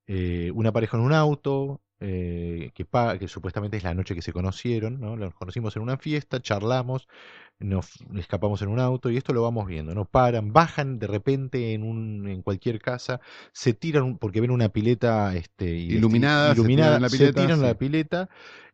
[0.06, 5.00] Eh, una pareja en un auto, eh, que, supuestamente es la noche que se conocieron,
[5.00, 5.16] ¿no?
[5.16, 7.08] Los conocimos en una fiesta, charlamos,
[7.58, 10.06] nos escapamos en un auto y esto lo vamos viendo, ¿no?
[10.06, 13.20] Paran, bajan de repente en un, en cualquier casa,
[13.52, 17.58] se tiran porque ven una pileta este, y- Iluminada, se tiran la se pileta, tiran
[17.58, 17.66] en sí.
[17.66, 18.28] la pileta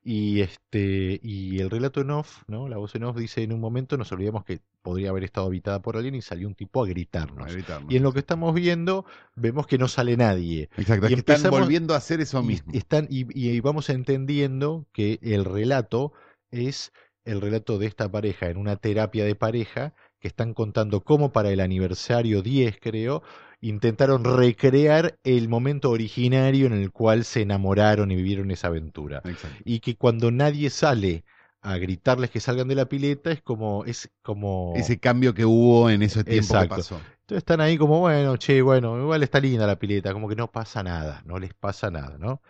[0.05, 2.69] y este y el relato en off, ¿no?
[2.69, 5.83] La voz en off dice en un momento nos olvidamos que podría haber estado habitada
[5.83, 7.45] por alguien y salió un tipo a gritarnos.
[7.45, 7.93] A gritarnos.
[7.93, 10.71] Y en lo que estamos viendo vemos que no sale nadie.
[10.77, 12.73] Exacto, es y que están volviendo a hacer eso Y mismo.
[12.73, 16.13] están, y, y vamos entendiendo que el relato
[16.51, 16.93] es
[17.25, 21.51] el relato de esta pareja en una terapia de pareja que están contando cómo para
[21.51, 23.23] el aniversario 10, creo,
[23.61, 29.23] intentaron recrear el momento originario en el cual se enamoraron y vivieron esa aventura.
[29.25, 29.59] Exacto.
[29.65, 31.25] Y que cuando nadie sale
[31.63, 35.91] a gritarles que salgan de la pileta es como es como Ese cambio que hubo
[35.91, 36.77] en ese tiempo Exacto.
[36.77, 36.95] que pasó.
[36.95, 40.51] entonces están ahí como, bueno, che, bueno, igual está linda la pileta, como que no
[40.53, 42.41] pasa nada, no les pasa nada, ¿no?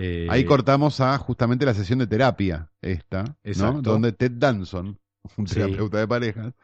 [0.00, 3.24] Eh, Ahí cortamos a justamente la sesión de terapia, esta,
[3.56, 3.82] ¿no?
[3.82, 4.96] Donde Ted Danson,
[5.36, 5.54] un Sí.
[5.56, 6.54] terapeuta de parejas,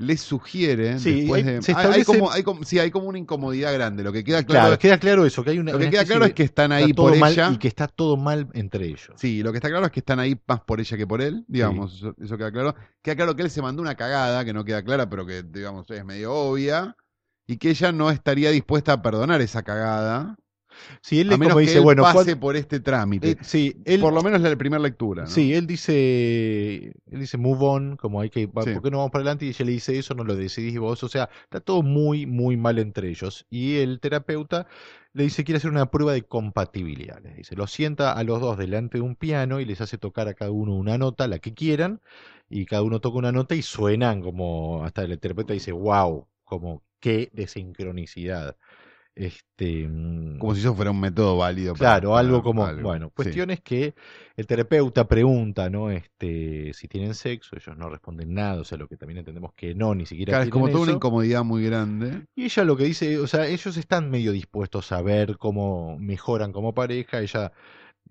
[0.00, 1.62] les sugiere Sí, después hay- de...
[1.62, 4.04] se hay- como, hay como- sí, hay como una incomodidad grande.
[4.04, 5.72] Lo que queda Claro, claro, queda claro eso, que hay una.
[5.72, 7.50] lo que una queda claro de- es que están está ahí por ella.
[7.52, 9.10] y que está todo mal entre ellos.
[9.16, 11.44] Sí, lo que está claro es que están ahí más por ella que por él,
[11.48, 12.74] digamos, eso, eso queda claro.
[13.02, 15.90] Queda claro que él se mandó una cagada, que no queda clara, pero que, digamos,
[15.90, 16.96] es medio obvia,
[17.46, 20.36] y que ella no estaría dispuesta a perdonar esa cagada,
[21.00, 23.30] Sí, él a le menos como que dice, él bueno, pase por este trámite.
[23.32, 25.28] eh, sí, él, por lo menos la primera lectura, ¿no?
[25.28, 28.48] sí, él dice, él dice move on, como hay que.
[28.48, 29.46] ¿por qué no vamos para adelante?
[29.46, 32.56] Y ella le dice, eso no lo decidís vos, o sea, está todo muy, muy
[32.56, 33.46] mal entre ellos.
[33.50, 34.66] Y el terapeuta
[35.12, 38.56] le dice, quiere hacer una prueba de compatibilidad, les dice, los sienta a los dos
[38.58, 41.54] delante de un piano y les hace tocar a cada uno una nota, la que
[41.54, 42.00] quieran,
[42.48, 46.82] y cada uno toca una nota y suenan como, hasta el terapeuta dice, wow, como
[47.00, 48.56] qué desincronicidad.
[49.18, 51.74] Este, mm, Como si eso fuera un método válido.
[51.74, 52.82] Claro, para algo como, algo.
[52.82, 53.12] bueno, Sí.
[53.16, 53.94] cuestión es que
[54.36, 55.90] el terapeuta pregunta, ¿no?
[55.90, 59.74] Este, si tienen sexo, ellos no responden nada, o sea, lo que también entendemos que
[59.74, 62.26] no, ni siquiera Claro, es como toda una incomodidad muy grande.
[62.36, 66.52] Y ella lo que dice, o sea, ellos están medio dispuestos a ver cómo mejoran
[66.52, 67.52] como pareja, ella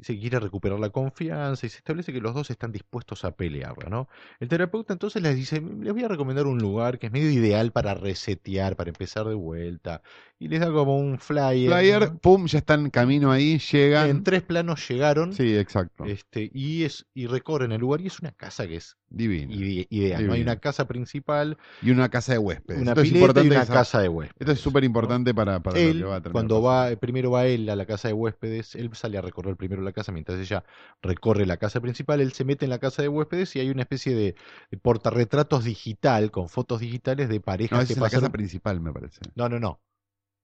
[0.05, 3.89] que quiere recuperar la confianza y se establece que los dos están dispuestos a pelearla,
[3.89, 4.07] ¿no?
[4.39, 7.71] El terapeuta entonces les dice, les voy a recomendar un lugar que es medio ideal
[7.71, 10.03] para resetear, para empezar de vuelta,
[10.39, 11.67] y les da como un flyer.
[11.69, 12.19] Flyer, ¿no?
[12.19, 14.09] pum, ya están camino ahí, llegan.
[14.09, 16.05] En tres planos llegaron Sí, exacto.
[16.05, 19.53] este, y es y recorren el lugar y es una casa que es Divino.
[19.53, 20.27] ide- ideal.
[20.27, 20.33] ¿no?
[20.33, 22.81] Hay una casa principal, Y una casa de huéspedes.
[22.81, 24.39] una Esto es pileta y importante una casa de huéspedes.
[24.41, 26.93] Esto es súper importante para, para lo que va a terminar cuando pasando.
[26.95, 29.91] va, primero va él a la casa de huéspedes, él sale a recorrer primero la
[29.93, 30.63] casa mientras ella
[31.01, 33.81] recorre la casa principal, él se mete en la casa de huéspedes y hay una
[33.83, 34.35] especie de,
[34.69, 38.91] de portarretratos digital con fotos digitales de parejas No, que es la casa principal, me
[38.93, 39.19] parece.
[39.35, 39.79] No, no, no.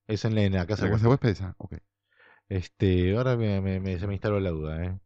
[0.08, 1.42] Es en la, en la casa ¿La de casa huéspedes?
[1.42, 1.74] Ah, ok.
[2.50, 5.00] Este, ahora me, me- me- se me instaló la duda, ¿eh?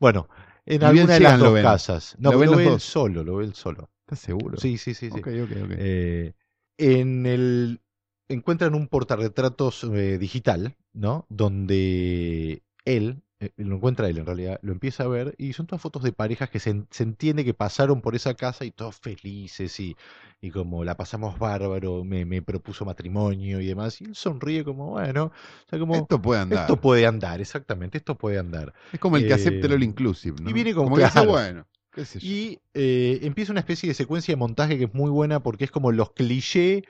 [0.00, 0.28] Bueno,
[0.66, 1.58] en bien alguna de las lo dos ven.
[1.58, 2.16] casas.
[2.18, 2.80] No, Lo lo, ven los ve él dos.
[2.80, 3.90] solo, lo ve él solo.
[4.00, 4.58] ¿Estás seguro?
[4.58, 5.20] Sí, sí, sí, sí.
[5.20, 5.72] Ok, ok, ok.
[5.76, 6.34] Eh,
[6.78, 7.80] en el
[8.28, 11.26] encuentran un portarretratos eh, digital, ¿no?
[11.28, 15.80] Donde él eh, lo encuentra él en realidad, lo empieza a ver y son todas
[15.80, 19.80] fotos de parejas que se, se entiende que pasaron por esa casa y todos felices
[19.80, 19.96] y,
[20.42, 24.00] y como la pasamos bárbaro, me, me propuso matrimonio y demás.
[24.00, 26.60] Y él sonríe como, bueno, o sea, como, Esto puede andar.
[26.60, 28.74] esto puede andar, exactamente, esto puede andar.
[28.92, 30.50] es como el que acepte el eh, all inclusive, ¿no?
[30.50, 32.26] y viene como que dice, bueno, qué sé yo.
[32.26, 35.70] Y eh, empieza una especie de secuencia de montaje que es muy buena porque es
[35.70, 36.82] como los clichés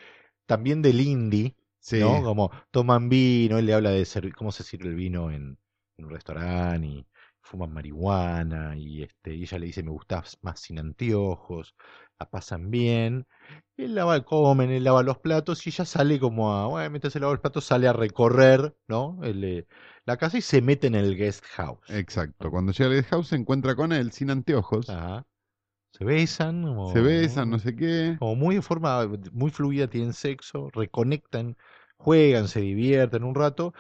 [0.47, 1.99] también del indie, Sí.
[1.99, 2.23] ¿no?
[2.23, 5.57] Como toman vino, él le habla de cómo se sirve el vino en,
[6.01, 7.07] en un restaurante y
[7.43, 11.75] fuman marihuana y este y ella le dice me gustas más sin anteojos,
[12.19, 13.27] la pasan bien.
[13.77, 17.21] Él lava, comen, él lava los platos y ella sale como a, bueno, mientras se
[17.21, 19.19] lava los platos sale a recorrer, ¿no?
[19.23, 19.67] El, eh,
[20.05, 21.89] la casa y se mete en el guest house.
[21.89, 22.51] Exacto.
[22.51, 24.89] Cuando llega al guest house se encuentra con él sin anteojos.
[24.91, 25.25] Ajá.
[25.93, 28.17] Se besan, como- Se besan, no sé qué.
[28.19, 31.57] como muy de forma muy fluida, tienen sexo, reconectan,
[31.99, 33.73] juegan, se divierten un rato.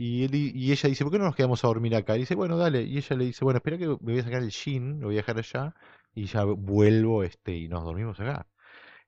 [0.00, 2.14] Y, él, y ella dice, ¿por qué no nos quedamos a dormir acá?
[2.14, 2.82] Y dice, bueno, dale.
[2.82, 5.16] Y ella le dice, bueno, espera que me voy a sacar el jean, lo voy
[5.16, 5.74] a dejar allá
[6.14, 8.46] y ya vuelvo este y nos dormimos acá.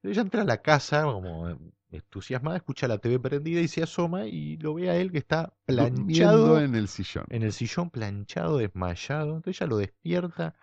[0.03, 1.49] Ella entra a la casa como
[1.93, 5.55] entusiasmada, escucha la TV prendida y se asoma y lo ve a él que está
[5.65, 7.25] planchado Durmiendo en el sillón.
[7.29, 9.37] en el sillón planchado, desmayado.
[9.37, 10.57] Entonces ella lo despierta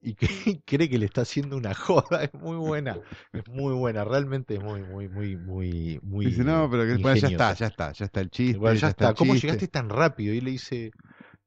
[0.00, 0.26] y que-
[0.66, 2.24] cree que le está haciendo una joda.
[2.24, 3.00] Es muy buena,
[3.32, 6.26] es muy buena, realmente es muy, muy, muy, muy, muy.
[6.26, 8.78] Dice, no, pero que, bueno, ya está, ya está, ya está el chiste.
[8.80, 9.14] Ya está.
[9.14, 9.46] ¿Cómo chiste.
[9.46, 10.34] llegaste tan rápido?
[10.34, 10.94] Y le dice,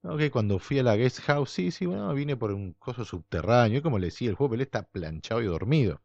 [0.04, 3.06] no, que cuando fui a la guest house, sí, sí, bueno, vine por un coso
[3.06, 3.80] subterráneo.
[3.80, 6.02] Y como le decía el juego, él está planchado y dormido.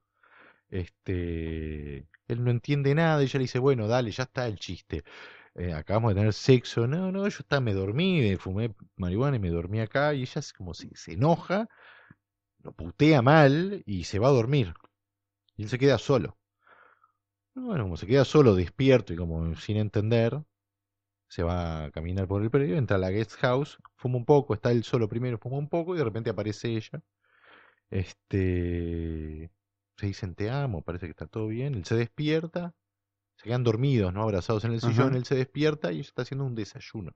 [0.71, 1.99] Este,
[2.29, 5.05] él no entiende nada y ella le dice, bueno, dale, ya está el chiste.
[5.55, 6.87] Eh, acabamos de tener sexo.
[6.87, 10.15] No, no, yo estaba, me dormí, me fumé marihuana y me dormí acá.
[10.15, 11.69] Y ella es como si se enoja,
[12.63, 14.75] lo putea mal y se va a dormir.
[15.57, 16.39] Y él se queda solo.
[17.55, 20.43] Bueno, como se queda solo, despierto y como sin entender,
[21.29, 24.55] se va a caminar por el predio, entra a la guest house, fuma un poco,
[24.55, 27.03] está él solo primero, fuma un poco y de repente aparece ella.
[27.91, 29.51] Este,
[29.97, 32.75] se dicen te amo, parece que está todo bien, él se despierta,
[33.37, 34.23] se quedan dormidos, ¿no?
[34.23, 35.17] Abrazados en el sillón, Ajá.
[35.17, 37.13] él se despierta y ella está haciendo un desayuno.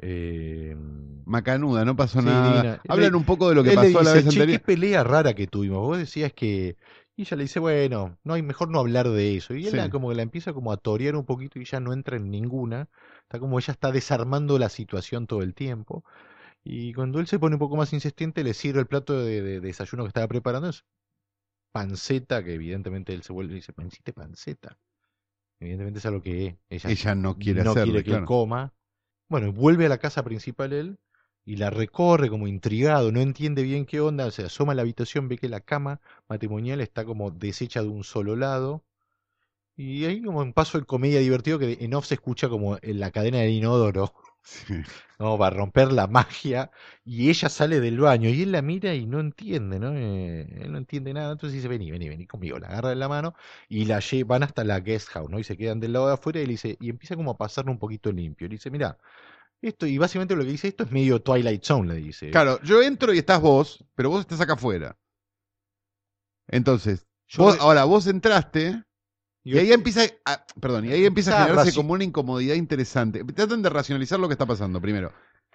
[0.00, 0.76] Eh,
[1.24, 2.52] Macanuda, no pasó Sí, nada.
[2.52, 2.82] divina.
[2.88, 4.60] Hablan un poco de lo que él pasó la dice, vez "Che, anterior.
[4.60, 5.78] qué pelea rara que tuvimos.
[5.80, 6.76] Vos decías que.
[7.16, 9.54] Y ella le dice, bueno, no hay mejor no hablar de eso.
[9.54, 9.76] Y él Sí.
[9.76, 12.30] la- como que la empieza como a torear un poquito y ya no entra en
[12.30, 12.88] ninguna.
[13.22, 16.04] Está como ella está desarmando la situación todo el tiempo.
[16.62, 19.60] Y cuando él se pone un poco más insistente, le sirve el plato de, de
[19.60, 20.68] desayuno que estaba preparando.
[20.68, 20.84] Es
[21.72, 24.78] panceta, que evidentemente él se vuelve y dice, "Me panceta.
[25.60, 28.72] Evidentemente es algo que ella, Ella no quiere no quiere que él coma.
[29.28, 30.98] Bueno, vuelve a la casa principal él
[31.44, 35.28] y la recorre como intrigado, no entiende bien qué onda, se asoma a la habitación,
[35.28, 38.84] ve que la cama matrimonial está como deshecha de un solo lado.
[39.76, 43.00] Y ahí como un paso de comedia divertido que en off se escucha como en
[43.00, 44.74] la cadena del inodoro, Sí.
[45.18, 45.36] ¿no?
[45.36, 46.70] Va a romper la magia
[47.04, 49.92] y ella sale del baño y él la mira y no entiende, ¿no?
[49.94, 53.08] Eh, él no entiende nada, entonces dice, vení, vení, vení conmigo, la agarra de la
[53.08, 53.34] mano
[53.68, 55.38] y la van hasta la guest house, ¿no?
[55.38, 57.70] Y se quedan del lado de afuera y le dice, y empieza como a pasarle
[57.72, 58.46] un poquito limpio.
[58.46, 58.96] Y le dice, mira,
[59.62, 62.30] esto, y básicamente lo que dice esto es medio Twilight Zone, le dice.
[62.30, 64.96] Claro, yo entro y estás vos, pero vos estás acá afuera.
[66.48, 68.82] Entonces, Yo vos- re- ahora vos entraste
[69.56, 73.24] y ahí empieza a, perdón, y ahí empieza a generarse como una incomodidad interesante.
[73.24, 75.12] Traten de racionalizar lo que está pasando primero.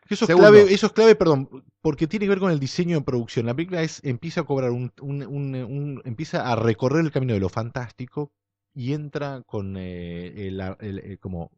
[0.10, 1.50] Eso es, clave, eso es clave, perdón,
[1.82, 3.46] porque tiene que ver con el diseño de producción.
[3.46, 7.34] La película es, empieza a cobrar un, un- un- un- empieza a recorrer el camino
[7.34, 8.32] de lo fantástico
[8.74, 11.52] y entra con eh, el, el- el- como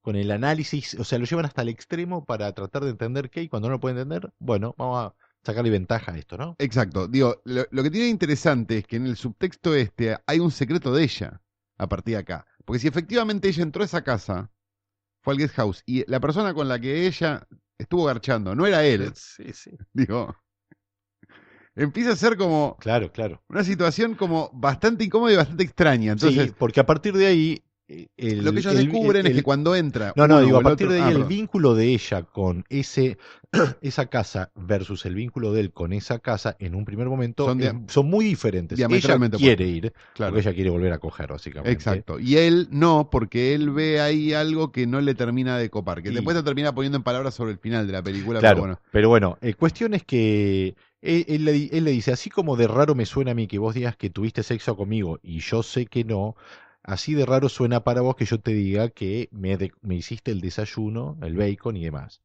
[0.00, 3.42] con el análisis, o sea, lo llevan hasta el extremo para tratar de entender qué
[3.42, 6.56] y cuando no lo puede entender, bueno, vamos a sacarle ventaja a esto, ¿no?
[6.58, 7.08] Exacto.
[7.08, 10.92] Digo, lo, lo que tiene interesante es que en el subtexto este hay un secreto
[10.94, 11.40] de ella
[11.78, 12.46] a partir de acá.
[12.64, 14.50] Porque si efectivamente ella entró a esa casa,
[15.22, 17.46] fue al guest house, y la persona con la que ella
[17.78, 19.70] estuvo garchando no era él, Sí, sí.
[19.92, 20.34] digo,
[21.76, 23.42] empieza a ser como Claro, claro.
[23.48, 26.12] una situación como bastante incómoda y bastante extraña.
[26.12, 29.36] Entonces, sí, porque a partir de ahí el, lo que ellos el- descubren el- es
[29.38, 30.12] que cuando entra.
[30.16, 31.28] No, no, digo, a partir otro- de ah, ahí el perdón.
[31.28, 33.18] vínculo de ella con ese
[33.82, 37.84] esa casa versus el vínculo de él con esa casa en un primer momento Son
[37.88, 38.78] son, muy diferentes.
[38.78, 38.88] Ella
[39.30, 40.32] quiere ir, Claro.
[40.32, 41.70] porque ella quiere volver a coger, básicamente.
[41.72, 42.18] Exacto.
[42.18, 46.02] Y él no, porque él ve ahí algo que no le termina de copar.
[46.02, 48.40] Que Y- después te termina poniendo en palabras sobre el final de la película.
[48.40, 52.12] Claro, Pero bueno, pero bueno, eh, cuestión es que él, él le, él le dice,
[52.12, 55.20] así como de raro me suena a mí que vos digas que tuviste sexo conmigo
[55.22, 56.34] y yo sé que no,
[56.84, 60.30] así de raro suena para vos que yo te diga que me, de- me hiciste
[60.32, 62.22] el desayuno, el bacon y demás.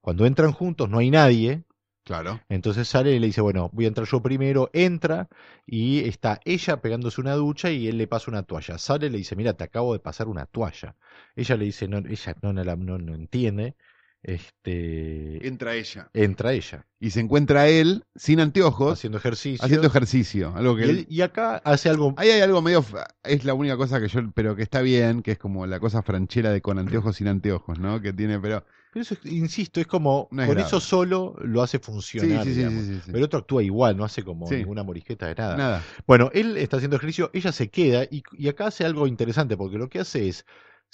[0.00, 1.64] Cuando entran juntos no hay nadie,
[2.04, 2.40] claro.
[2.48, 5.28] entonces sale y le dice, bueno, voy a entrar yo primero, entra
[5.66, 8.78] y está ella pegándose una ducha y él le pasa una toalla.
[8.78, 10.96] Sale y le dice, mira, te acabo de pasar una toalla.
[11.36, 13.76] Ella le dice, no, ella no, no, la- no, no entiende.
[14.22, 16.08] Este, Entra ella.
[16.14, 19.64] entra ella, Y se encuentra él sin anteojos, haciendo ejercicio.
[19.64, 20.52] haciendo ejercicio.
[20.56, 22.14] Algo que y, él- él- y acá hace algo...
[22.16, 22.84] Ahí hay algo medio.
[23.24, 24.20] Es la única cosa que yo.
[24.34, 27.78] Pero que está bien, que es como la cosa franchera de con anteojos sin anteojos,
[27.78, 28.00] ¿no?
[28.00, 28.64] Que tiene, pero.
[28.92, 30.28] Pero eso, es- insisto, es como...
[30.30, 30.68] No es con grave.
[30.68, 33.00] eso solo lo hace funcionar, sí, sí, sí.
[33.06, 35.56] Pero el otro actúa igual, no hace como ninguna morisqueta de nada.
[35.56, 35.82] Nada.
[36.06, 39.78] Bueno, él está haciendo ejercicio, ella se queda y, y acá hace algo interesante porque
[39.78, 40.44] lo que hace es,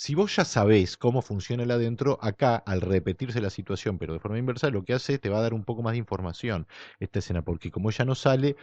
[0.00, 4.20] si vos ya sabés cómo funciona el adentro, acá al repetirse la situación pero de
[4.20, 6.68] forma inversa, lo que hace es te va a dar un poco más de información
[7.00, 8.54] esta escena porque como ella no sale,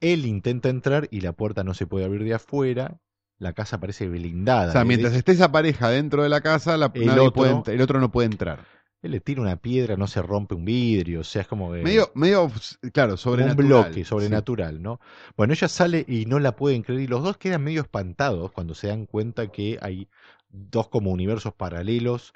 [0.00, 3.00] él intenta entrar y la puerta no se puede abrir de afuera,
[3.38, 4.68] la casa parece blindada.
[4.68, 7.32] O sea, mientras es- esté esa pareja dentro de la casa, la, El nadie otro-
[7.32, 8.60] puede entrar- el otro no puede entrar.
[9.06, 11.82] Él le tira una piedra, no se rompe un vidrio, o sea, es como que...
[11.82, 12.50] Medio, medio,
[12.92, 13.60] claro, sobrenatural.
[13.64, 14.04] un bloque Sí.
[14.04, 15.00] sobrenatural, ¿no?
[15.36, 18.74] Bueno, ella sale y no la pueden creer y los dos quedan medio espantados cuando
[18.74, 20.08] se dan cuenta que hay
[20.48, 22.32] dos como universos paralelos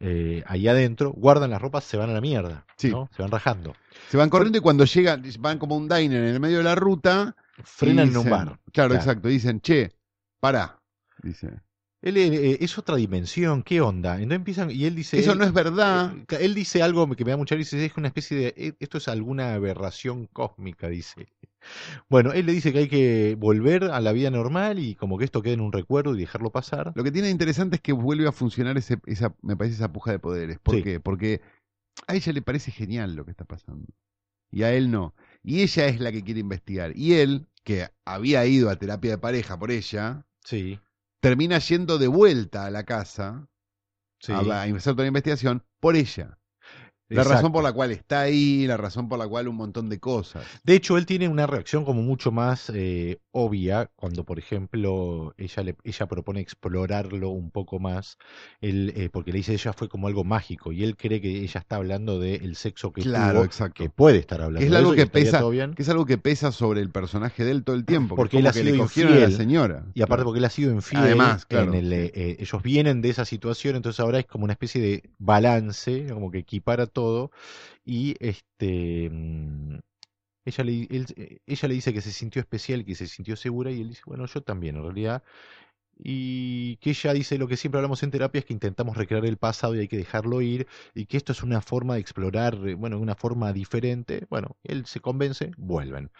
[0.00, 2.88] eh, ahí adentro, guardan las ropas, se van a la mierda, Sí.
[2.90, 3.08] ¿no?
[3.16, 3.74] Se van rajando.
[4.10, 6.76] Se van corriendo y cuando llegan, van como un diner en el medio de la
[6.76, 7.34] ruta.
[7.64, 8.44] Frenan en un bar.
[8.44, 8.94] Claro, Claro.
[8.94, 9.26] exacto.
[9.26, 9.90] Dicen, che,
[10.38, 10.80] pará.
[11.20, 11.50] Dice.
[12.00, 14.14] Él eh, es otra dimensión, ¿qué onda?
[14.14, 15.18] Entonces empiezan y él dice...
[15.18, 16.14] Eso él- no es verdad.
[16.30, 18.98] eh, Él dice algo que me da mucha risa, es una especie de, eh, esto
[18.98, 21.26] es alguna aberración cósmica, dice.
[22.08, 25.24] Bueno, él le dice que hay que volver a la vida normal y como que
[25.24, 26.92] esto quede en un recuerdo y dejarlo pasar.
[26.94, 29.92] Lo que tiene de interesante es que vuelve a funcionar ese, esa, me parece esa
[29.92, 30.58] puja de poderes.
[30.60, 30.82] ¿Por Sí.
[30.84, 31.00] qué?
[31.00, 31.40] Porque
[32.06, 33.86] a ella le parece genial lo que está pasando.
[34.52, 35.14] Y a él no.
[35.42, 36.96] Y ella es la que quiere investigar.
[36.96, 40.78] Y él, que había ido a terapia de pareja por ella, Sí,
[41.20, 43.48] termina yendo de vuelta a la casa
[44.20, 44.32] sí.
[44.32, 46.37] a, a empezar toda la investigación por ella.
[47.10, 47.34] La Exacto.
[47.36, 50.44] razón por la cual está ahí, la razón por la cual un montón de cosas.
[50.62, 55.62] De hecho, él tiene una reacción como mucho más eh, obvia cuando, por ejemplo, ella,
[55.62, 58.18] le, ella propone explorarlo un poco más,
[58.60, 61.60] él, eh, porque le dice ella fue como algo mágico y él cree que ella
[61.60, 63.74] está hablando del sexo que Claro, tuvo, exacto.
[63.82, 65.74] que puede estar hablando es de algo eso que pesa, todo bien.
[65.74, 68.14] que es algo que pesa sobre el personaje de él todo el tiempo.
[68.14, 69.86] que Porque él ha que le cogieron a la señora.
[69.94, 73.10] Y aparte porque él ha sido infiel, Además, claro, en el, eh, ellos vienen de
[73.10, 76.97] esa situación, entonces ahora es como una especie de balance, como que equipara todo,
[77.84, 79.78] y este mm,
[80.48, 83.80] ella le, eh, ella le dice que se sintió especial, que se sintió segura, y
[83.80, 85.22] él dice, bueno, yo también, en realidad.
[85.98, 89.36] Y que ella dice lo que siempre hablamos en terapia es que intentamos recrear el
[89.36, 92.74] pasado y hay que dejarlo ir, y que esto es una forma de explorar, eh,
[92.74, 94.26] bueno, una forma diferente.
[94.30, 96.10] Bueno, él se convence, vuelven.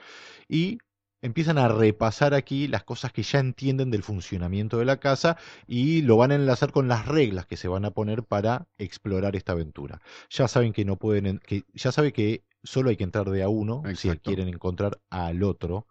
[0.48, 0.78] Y
[1.22, 6.02] empiezan a repasar aquí las cosas que ya entienden del funcionamiento de la casa y
[6.02, 9.52] lo van a enlazar con las reglas que se van a poner para explorar esta
[9.52, 10.00] aventura.
[10.30, 13.42] Ya saben que no pueden, en- que ya sabe que solo hay que entrar de
[13.42, 15.86] a uno si quieren encontrar al otro,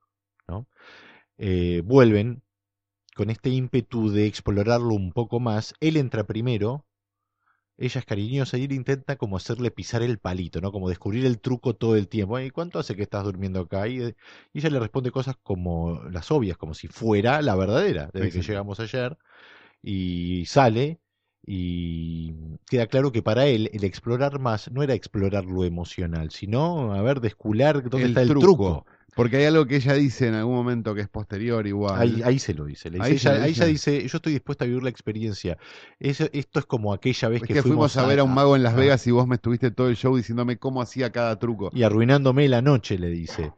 [0.47, 0.67] ¿no?
[1.37, 2.41] Eh, vuelven
[3.15, 5.73] con este ímpetu de explorarlo un poco más.
[5.79, 6.85] Él entra primero.
[7.77, 10.71] Ella es cariñosa y él intenta como hacerle pisar el palito, ¿no?
[10.71, 12.39] Como descubrir el truco todo el tiempo.
[12.39, 13.87] ¿Y cuánto hace que estás durmiendo acá?
[13.87, 18.31] Y, y ella le responde cosas como las obvias, como si fuera la verdadera, desde
[18.31, 19.17] que llegamos ayer.
[19.83, 20.99] Y sale
[21.45, 22.33] y
[22.69, 27.01] queda claro que para él el explorar más no era explorar lo emocional, sino, a
[27.01, 28.45] ver, descular dónde El está el truco.
[28.45, 28.85] truco.
[29.17, 31.99] Porque hay algo que ella dice en algún momento que es posterior igual.
[31.99, 32.89] Ahí, ahí se lo dice.
[32.89, 34.07] le dice Ahí ella, lo ahí ella dice.
[34.07, 35.57] yo estoy dispuesta a vivir la experiencia.
[35.99, 38.55] Eso- esto es como aquella vez es que, que, fuimos, a ver a un mago
[38.55, 41.69] en Las Vegas y vos me estuviste todo el show diciéndome cómo hacía cada truco.
[41.73, 43.51] y arruinándome la noche, le dice.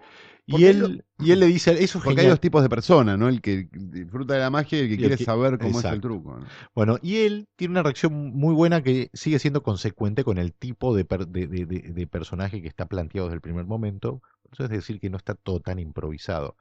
[0.52, 3.28] Y él, y él le dice, eso es Porque hay dos tipos de personas, ¿no?
[3.30, 5.78] El que disfruta de la magia y el que Y el quiere que- saber cómo
[5.80, 6.40] es el truco.
[6.40, 6.46] ¿no?
[6.74, 10.96] Bueno, y él tiene una reacción muy buena que sigue siendo consecuente con el tipo
[10.96, 14.24] de, per- de, de- de- de personaje que está planteado desde el primer momento.
[14.52, 16.56] Eso es decir, que no está todo tan improvisado.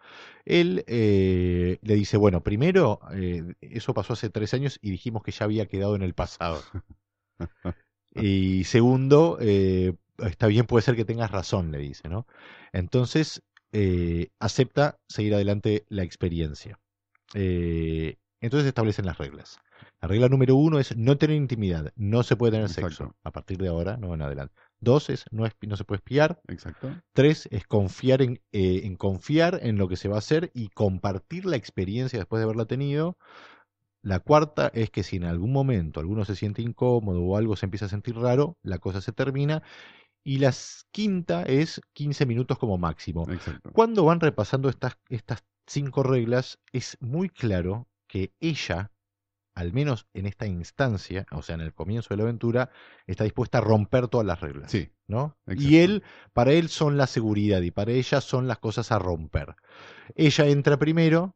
[0.44, 5.32] Él eh, le dice, bueno, primero, eh, eso pasó hace tres años y dijimos que
[5.32, 6.62] ya había quedado en el pasado.
[8.14, 12.26] y segundo, eh, está bien, puede ser que tengas razón, le dice, ¿no?
[12.72, 13.42] Entonces,
[14.38, 16.78] acepta seguir adelante la experiencia.
[18.40, 19.58] Entonces establecen las reglas.
[20.00, 22.90] La regla número uno es no tener intimidad, no se puede tener Exacto.
[22.90, 23.16] sexo.
[23.24, 24.54] A partir de ahora, no en adelante.
[24.80, 26.40] Dos es no, no se puede espiar.
[26.48, 26.94] Exacto.
[27.12, 30.68] Tres es confiar en, eh, en confiar en lo que se va a hacer y
[30.68, 33.16] compartir la experiencia después de haberla tenido.
[34.02, 37.66] La cuarta es que si en algún momento alguno se siente incómodo o algo se
[37.66, 39.62] empieza a sentir raro, la cosa se termina.
[40.24, 40.54] Y la
[40.92, 43.24] quinta es 15 minutos como máximo.
[43.30, 43.70] Exacto.
[43.72, 48.92] Cuando van repasando estas, estas cinco reglas, es muy claro que ella,
[49.58, 52.70] al menos en esta instancia, o sea, en el comienzo de la aventura,
[53.08, 54.70] está dispuesta a romper todas las reglas.
[54.70, 54.90] Sí.
[55.08, 55.36] ¿no?
[55.46, 55.62] exacto.
[55.68, 56.02] Y él,
[56.32, 59.56] para él son la seguridad y para ella son las cosas a romper.
[60.14, 61.34] Ella entra primero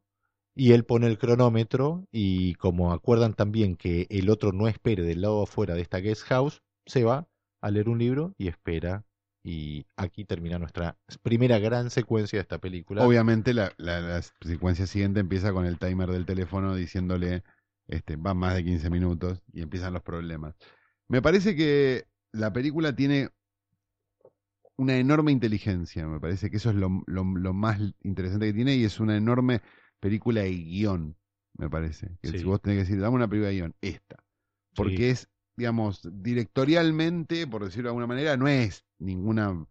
[0.55, 5.23] y él pone el cronómetro y como acuerdan también que el otro no espere del
[5.23, 7.27] lado afuera de esta guest house, se va
[7.61, 9.05] a leer un libro y espera.
[9.45, 13.05] Y aquí termina nuestra primera gran secuencia de esta película.
[13.05, 17.43] Obviamente la, la- la secuencia siguiente empieza con el timer del teléfono diciéndole,
[17.89, 20.55] este, va más de 15 minutos y empiezan los problemas.
[21.09, 23.31] Me parece que la película tiene
[24.77, 28.75] una enorme inteligencia, me parece que eso es lo, lo- lo más interesante que tiene
[28.77, 29.61] y es una enorme
[30.01, 31.17] película de guion,
[31.55, 32.17] me parece.
[32.23, 32.39] Que Sí.
[32.39, 34.25] Si vos tenés que decir, dame una película de guion, esta.
[34.75, 35.05] Porque Sí.
[35.05, 39.65] es, digamos, directorialmente, por decirlo de alguna manera, no es ninguna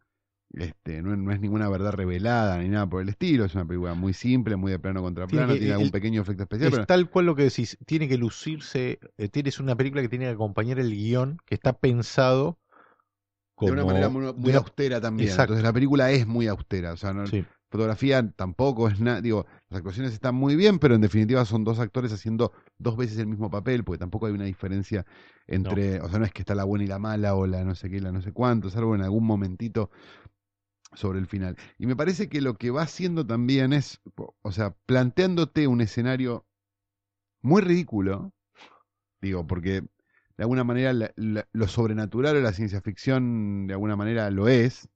[0.54, 3.94] este, no, no es ninguna verdad revelada ni nada por el estilo, es una película
[3.94, 6.68] muy simple, muy de plano contra Tiene plano, que- tiene algún el- pequeño efecto especial,
[6.68, 10.10] Es pero tal cual lo que decís, tiene que lucirse, eh, tienes una película que
[10.10, 12.58] tiene que acompañar el guion que está pensado
[13.56, 13.72] como...
[13.72, 15.30] de una manera muy, de muy una- austera también.
[15.30, 15.54] Exacto.
[15.54, 19.46] Entonces la película es muy austera, o sea, no- Sí, fotografía tampoco es nada, digo,
[19.70, 23.28] las actuaciones están muy bien, pero en definitiva son dos actores haciendo dos veces el
[23.28, 25.06] mismo papel, porque tampoco hay una diferencia
[25.48, 27.74] entre, o sea, no es que está la buena y la mala o la no
[27.76, 29.90] sé qué la no sé cuánto, salvo en algún momentito
[30.94, 31.58] sobre el final.
[31.78, 34.02] Y me parece que lo que va haciendo también es,
[34.42, 36.46] o sea, planteándote un escenario
[37.42, 38.34] muy ridículo,
[39.22, 39.82] digo, porque
[40.38, 44.48] de alguna manera la- la- lo sobrenatural o la ciencia ficción de alguna manera lo
[44.50, 44.90] es,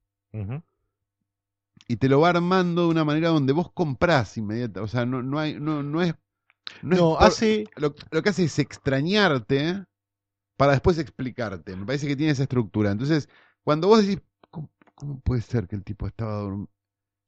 [1.87, 5.21] y te lo va armando de una manera donde vos comprás inmediata, o sea, no,
[5.21, 6.15] no hay, no, no es,
[6.81, 7.69] no, es No, por- hace...
[7.77, 9.85] lo, lo que hace es extrañarte
[10.57, 11.75] para después explicarte.
[11.75, 12.91] Me parece que tiene esa estructura.
[12.91, 13.29] Entonces,
[13.63, 14.23] cuando vos decís,
[14.95, 16.71] ¿cómo, puede ser que el tipo estaba durmiendo?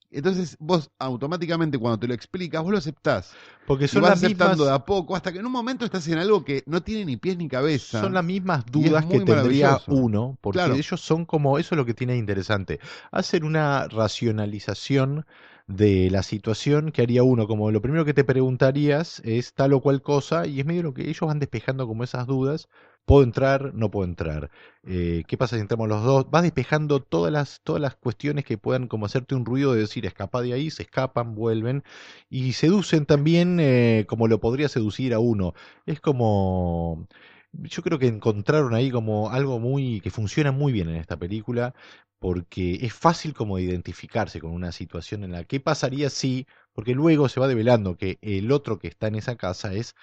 [0.09, 3.39] Entonces, vos automáticamente cuando te lo explicas, vos lo aceptás.
[3.65, 4.67] Porque Y son vas las aceptando mismas...
[4.67, 7.17] de a poco, hasta que en un momento estás en algo que no tiene ni
[7.17, 7.99] pies ni cabeza.
[8.01, 10.75] Son las mismas Y dudas que tendría uno, porque Claro.
[10.75, 12.79] ellos son como, eso es lo que tiene interesante,
[13.11, 15.25] hacen una racionalización
[15.67, 19.81] de la situación que haría uno, como lo primero que te preguntarías es tal o
[19.81, 22.69] cual cosa, y es medio lo que ellos van despejando como esas dudas,
[23.05, 24.49] puedo entrar, no puedo entrar,
[24.83, 28.57] Eh, qué pasa si entramos los dos, vas despejando todas las, todas las cuestiones que
[28.57, 31.83] puedan como hacerte un ruido de decir escapa de ahí, se escapan, vuelven,
[32.29, 35.53] y seducen también eh, como lo podría seducir a uno,
[35.85, 37.07] es como
[37.53, 41.73] yo creo que encontraron ahí como algo muy que funciona muy bien en esta película
[42.19, 47.29] porque es fácil como identificarse con una situación en la que pasaría si, porque luego
[47.29, 49.93] se va develando que el otro que está en esa casa es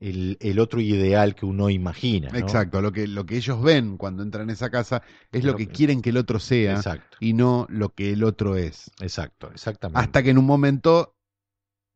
[0.00, 2.36] el, el otro ideal que uno imagina.
[2.38, 2.62] ¿no?
[2.62, 5.54] Exacto, lo que, lo que ellos ven cuando entran en esa casa es lo lo
[5.54, 8.90] que que- quieren que el otro sea Exacto, y no lo que el otro es.
[9.00, 9.92] exacto, exactamente.
[9.92, 11.16] Hasta que en un momento,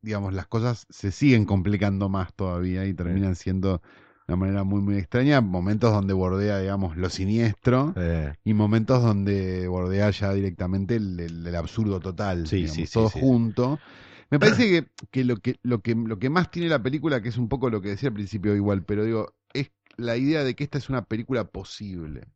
[0.01, 3.81] digamos, las cosas se siguen complicando más todavía y terminan siendo
[4.29, 5.41] una manera muy, muy extraña.
[5.41, 7.97] Momentos donde bordea, digamos, lo siniestro
[8.43, 12.49] y momentos donde bordea ya directamente el, el- el absurdo total.
[12.49, 13.81] Sí, digamos, sí, todo junto.
[14.29, 17.29] Me parece que, que, lo que, lo, que lo que más tiene la película, que
[17.29, 20.55] es un poco lo que decía al principio igual, pero digo, es la idea de
[20.55, 22.27] que esta es una película posible.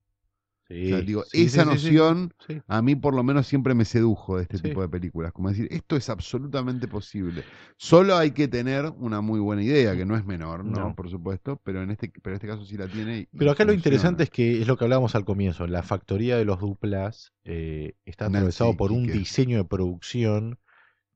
[0.68, 2.34] Sí, O sea, digo, sí, esa sí, noción
[2.68, 5.32] a mí por lo menos siempre me sedujo de este tipo de películas.
[5.32, 7.44] Como decir, esto es absolutamente posible.
[7.78, 10.90] Solo hay que tener una muy buena idea, que no es menor, ¿no?
[10.90, 10.96] No.
[10.96, 13.20] Por supuesto, pero en este, pero en este caso sí la tiene.
[13.20, 16.38] y Pero acá lo interesante es que es lo que hablábamos al comienzo, la factoría
[16.38, 20.60] de los duplas eh, está atravesado por un diseño de producción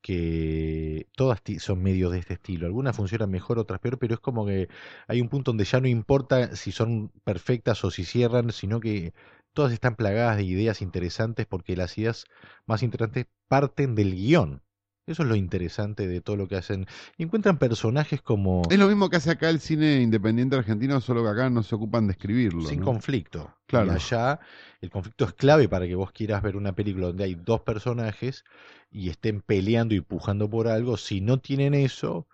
[0.02, 2.66] que todas son medios de este estilo.
[2.66, 4.70] Algunas funcionan mejor, otras peor, pero es como que
[5.08, 9.14] hay un punto donde ya no importa si son perfectas o si cierran, sino que
[9.58, 12.26] todas están plagadas de ideas interesantes porque las ideas
[12.68, 14.62] más interesantes parten del guion.
[15.08, 16.86] Eso es lo interesante de todo lo que hacen.
[17.18, 21.24] Y encuentran personajes como Es lo mismo que hace acá el cine independiente argentino, solo
[21.24, 22.68] que acá no se ocupan de escribirlo.
[22.68, 22.86] sin ¿no?
[22.86, 23.52] conflicto.
[23.66, 23.88] Claro.
[23.88, 24.40] Y allá
[24.80, 28.46] el conflicto es clave para que vos quieras ver una película donde hay dos personajes
[28.92, 30.98] y estén peleando y pujando por algo.
[30.98, 32.28] Si no tienen eso...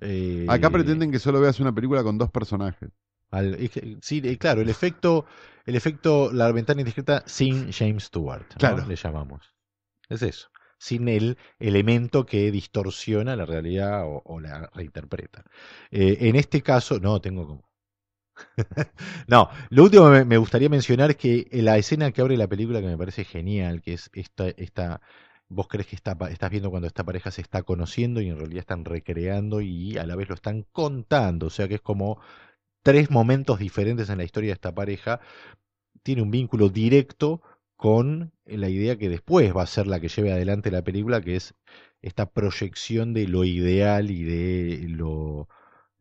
[0.00, 2.88] eh, Acá pretenden que solo veas una película con dos personajes.
[3.32, 3.58] Al-
[4.02, 5.26] sí, claro, el efecto,
[5.64, 8.58] el efecto, la ventana indiscreta sin James Stewart, ¿no?
[8.58, 8.86] Claro.
[8.86, 9.54] le llamamos.
[10.08, 10.48] Es eso.
[10.78, 15.44] Sin el elemento que distorsiona la realidad o, o la reinterpreta.
[15.90, 17.70] Eh, en este caso, no, tengo como.
[19.28, 22.80] no, lo último que me, gustaría mencionar es que la escena que abre la película
[22.80, 25.00] que me parece genial, que es esta, esta
[25.48, 28.60] vos crees que está, estás viendo cuando esta pareja se está conociendo y en realidad
[28.60, 32.20] están recreando y a la vez lo están contando, o sea que es como
[32.82, 35.20] tres momentos diferentes en la historia de esta pareja,
[36.02, 37.42] tiene un vínculo directo
[37.76, 41.36] con la idea que después va a ser la que lleve adelante la película, que
[41.36, 41.54] es
[42.02, 45.48] esta proyección de lo ideal y de lo,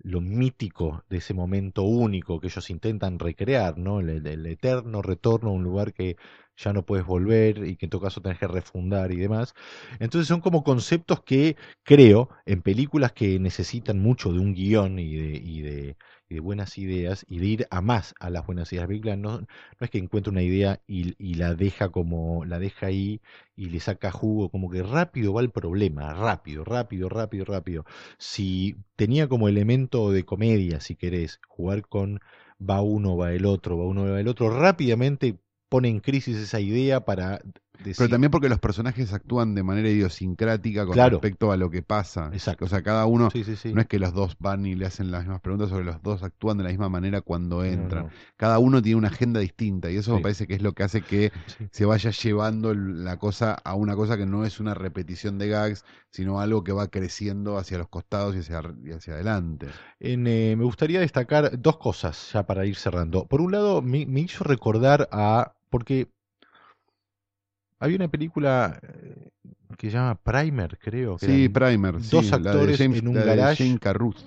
[0.03, 3.99] mítico de ese momento único que ellos intentan recrear, ¿no?
[3.99, 6.17] El, eterno retorno a un lugar que
[6.55, 9.53] ya no puedes volver y que en todo caso tenés que refundar y demás.
[9.99, 15.15] Entonces son como conceptos que creo en películas que necesitan mucho de un guion y
[15.61, 15.97] de,
[16.35, 18.89] de buenas ideas y de ir a más a las buenas ideas.
[18.89, 19.47] La no, no
[19.79, 23.21] es que encuentre una idea y, y la deja como, la deja ahí
[23.55, 27.85] y le saca jugo, como que rápido va el problema, rápido, rápido, rápido, rápido.
[28.17, 32.19] Si tenía como elemento de comedia, si querés, jugar con
[32.59, 35.37] va uno, va el otro, va uno, va el otro, rápidamente
[35.69, 37.41] pone en crisis esa idea para
[37.83, 41.17] decir, Pero también porque los personajes actúan de manera idiosincrática con Claro.
[41.21, 42.29] respecto a lo que pasa.
[42.33, 42.65] Exacto.
[42.65, 43.73] O sea, cada uno, sí, sí, sí.
[43.73, 46.23] no es que los dos van y le hacen las mismas preguntas, sobre los dos
[46.23, 48.05] actúan de la misma manera cuando entran.
[48.05, 50.83] no, Cada uno tiene una agenda distinta y eso me parece que es lo que
[50.83, 51.31] hace que
[51.71, 55.83] se vaya llevando la cosa a una cosa que no es una repetición de gags,
[56.09, 59.75] sino algo que va creciendo hacia los costados y hacia, ar- y hacia adelante.
[59.99, 63.25] En, eh, me gustaría destacar dos cosas ya para ir cerrando.
[63.27, 65.53] Por un lado, me, me hizo recordar a.
[65.69, 66.11] Porque
[67.81, 69.29] había una película eh,
[69.77, 71.17] que se llama Primer, creo.
[71.17, 71.93] Que Sí, Primer.
[72.09, 73.65] dos sí, actores James, en un garage.
[73.65, 74.17] Jane Carruth.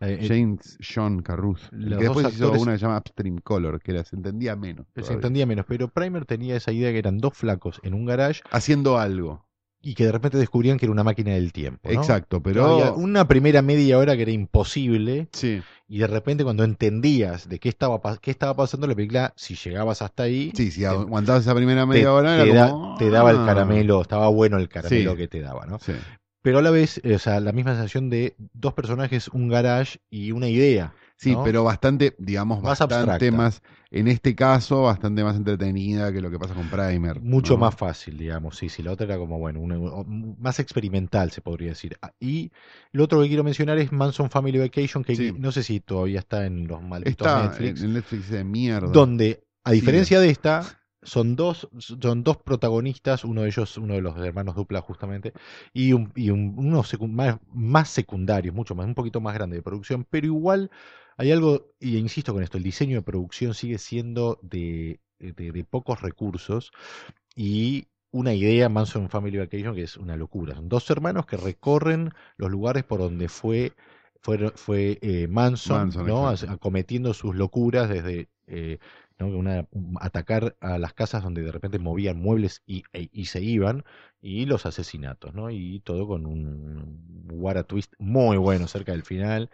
[0.00, 1.58] eh, James John Carruth.
[1.70, 4.54] que después dos hizo actores- una que se llama Upstream Color, que era, se entendía
[4.56, 4.86] menos.
[4.86, 5.14] se todavía.
[5.16, 8.98] entendía menos, pero Primer tenía esa idea que eran dos flacos en un garage Haciendo
[8.98, 9.44] algo.
[9.80, 11.88] Y que de repente descubrían que era una máquina del tiempo.
[11.90, 12.00] ¿no?
[12.00, 16.64] Exacto, Pero había una primera media hora que era imposible Sí, y de repente cuando
[16.64, 20.80] entendías de qué estaba, qué estaba pasando la película, si llegabas hasta ahí, sí, si
[20.80, 23.46] te- aguantabas esa primera te, media hora, te era da- como, te daba el "Ah".
[23.46, 25.16] caramelo, estaba bueno el caramelo Sí.
[25.16, 25.78] que te daba, ¿no?
[25.78, 25.92] Sí.
[26.42, 29.98] Pero a la vez, eh, o sea, la misma sensación de dos personajes, un garage
[30.10, 30.92] y una idea.
[31.18, 31.42] Sí, ¿no?
[31.42, 33.36] pero bastante, digamos, Más bastante abstracta.
[33.36, 37.20] más, en este caso, bastante más entretenida que lo que pasa con Primer.
[37.20, 37.60] Mucho ¿no?
[37.60, 41.40] más fácil, digamos, sí, sí, la otra era como, bueno, una- un- más experimental, se
[41.40, 41.96] podría decir.
[42.02, 42.52] Ah, Y
[42.92, 45.34] lo otro que quiero mencionar es Manson Family Vacation, que Sí.
[45.36, 48.92] no sé si todavía está en los malditos Está Netflix, en Netflix de mierda.
[48.92, 50.64] donde, a diferencia de esta,
[51.02, 55.32] son dos, son dos protagonistas, uno de ellos, uno de los hermanos dupla justamente,
[55.72, 59.56] y, un, y un- unos secu- más, más secundarios, mucho más, un poquito más grande
[59.56, 60.70] de producción, pero igual
[61.18, 65.64] hay algo, y insisto con esto, el diseño de producción sigue siendo de, de- de
[65.64, 66.72] pocos recursos
[67.36, 70.54] y una idea Manson Family Vacation que es una locura.
[70.54, 73.72] Son dos hermanos que recorren los lugares por donde fue
[74.20, 76.28] fue, fue eh, Manson, Manson, ¿no?
[76.28, 78.78] acometiendo sus locuras desde eh,
[79.18, 79.26] ¿no?
[79.28, 83.40] una, un- atacar a las casas donde de repente movían muebles y, e- y se
[83.42, 83.84] iban
[84.20, 85.50] y los asesinatos, ¿no?
[85.50, 89.50] Y todo con un what a twist muy bueno cerca del final,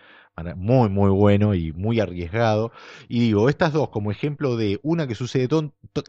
[0.56, 2.72] muy muy bueno y muy arriesgado.
[3.08, 5.48] Y digo, estas dos como ejemplo de una que sucede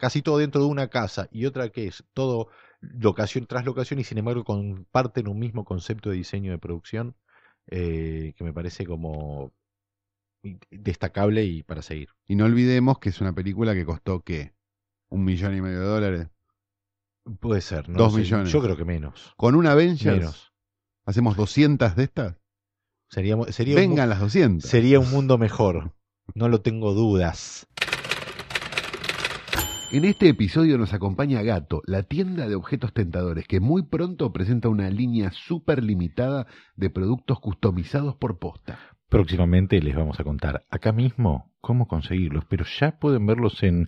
[0.00, 2.48] casi todo dentro de una casa y otra que es todo
[2.80, 7.16] locación tras locación y sin embargo comparten un mismo concepto de diseño de producción
[7.68, 9.52] eh, que me parece como
[10.70, 12.08] destacable y para seguir.
[12.26, 14.52] Y no olvidemos que es una película que costó, ¿qué?
[15.08, 16.28] ¿Un millón y medio de dólares?
[17.40, 17.98] Puede ser, ¿no?
[17.98, 18.52] Dos sé, millones.
[18.52, 19.34] Yo creo que menos.
[19.36, 20.18] ¿Con un Avengers?
[20.18, 20.52] Menos.
[21.04, 22.36] ¿Hacemos 200 de estas?
[23.08, 24.68] Sería, sería, un, Vengan las 200.
[24.68, 25.92] sería un mundo mejor.
[26.34, 27.66] No lo tengo dudas.
[29.92, 34.68] En este episodio nos acompaña Gato, la tienda de objetos tentadores, que muy pronto presenta
[34.68, 38.80] una línea súper limitada de productos customizados por posta.
[39.08, 43.86] Próximamente les vamos a contar acá mismo cómo conseguirlos, pero ya pueden verlos en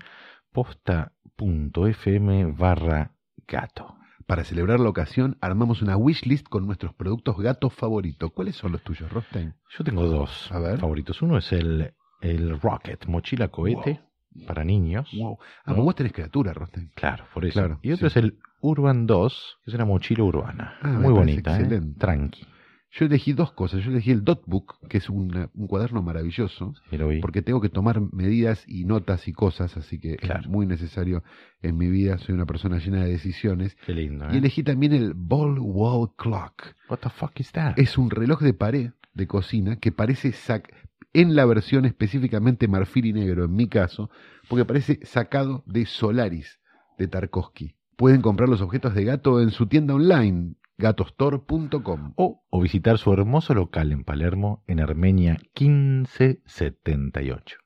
[0.52, 3.12] posta.fm barra
[3.46, 3.94] gato.
[4.26, 8.30] Para celebrar la ocasión, armamos una wishlist con nuestros productos gatos favoritos.
[8.32, 9.54] ¿Cuáles son los tuyos, Rostein?
[9.70, 10.78] Yo tengo dos A ver.
[10.78, 11.22] favoritos.
[11.22, 14.02] Uno es el, el Rocket, mochila cohete
[14.46, 15.10] para niños.
[15.16, 15.38] Wow.
[15.64, 15.82] Ah, ¿No?
[15.82, 16.90] vos tenés criatura, Rostein.
[16.94, 17.58] Claro, por eso.
[17.58, 18.18] Claro, y otro sí.
[18.18, 20.74] es el Urban 2, que es una mochila urbana.
[20.82, 21.62] Ah, Muy bonita, ¿eh?
[21.62, 21.98] excelente.
[21.98, 22.46] Tranqui.
[22.90, 23.82] Yo elegí dos cosas.
[23.84, 26.74] Yo elegí el Dotbook, que es un cuaderno maravilloso,
[27.20, 30.40] porque tengo que tomar medidas y notas y cosas, así que Claro.
[30.40, 31.22] es muy necesario
[31.60, 32.16] en mi vida.
[32.18, 33.76] Soy una persona llena de decisiones.
[33.84, 34.30] Qué lindo, ¿eh?
[34.34, 36.74] Y elegí también el Ball Wall Clock.
[36.88, 37.74] What the fuck is that?
[37.78, 40.72] Es un reloj de pared de cocina que parece sac
[41.12, 44.10] en la versión específicamente marfil y negro, en mi caso,
[44.48, 46.58] porque parece sacado de Solaris
[46.98, 47.74] de Tarkovsky.
[47.96, 52.14] Pueden comprar los objetos de gato en su tienda online, gatostore.com.
[52.16, 57.58] O, o visitar su hermoso local en Palermo, en Armenia 1578.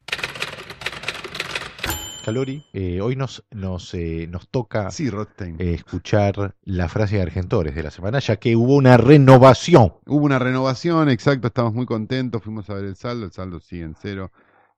[2.25, 7.75] Calori, eh, hoy nos, nos, eh, nos toca Sí, eh, escuchar la frase de Argentores
[7.75, 9.95] de la semana, ya que hubo una renovación.
[10.07, 13.83] Hubo una renovación, exacto, estamos muy contentos, fuimos a ver el saldo, el saldo sigue
[13.83, 14.31] en cero.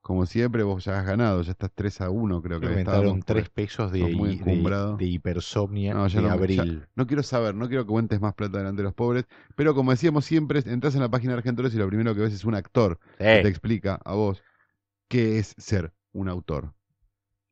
[0.05, 3.25] Como siempre, vos ya has ganado, ya estás 3 a 1, creo que Aumentaron estábamos
[3.25, 6.81] por- 3 pesos de, de- de hipersomnia No, ya de no- abril.
[6.83, 9.25] ya- no quiero saber, no quiero que cuentes más plata delante de los pobres,
[9.57, 12.35] pero como decíamos siempre, entras en la página de Argentores y lo primero que ves
[12.35, 14.43] es un actor que te explica a vos
[15.09, 16.75] qué es ser un autor.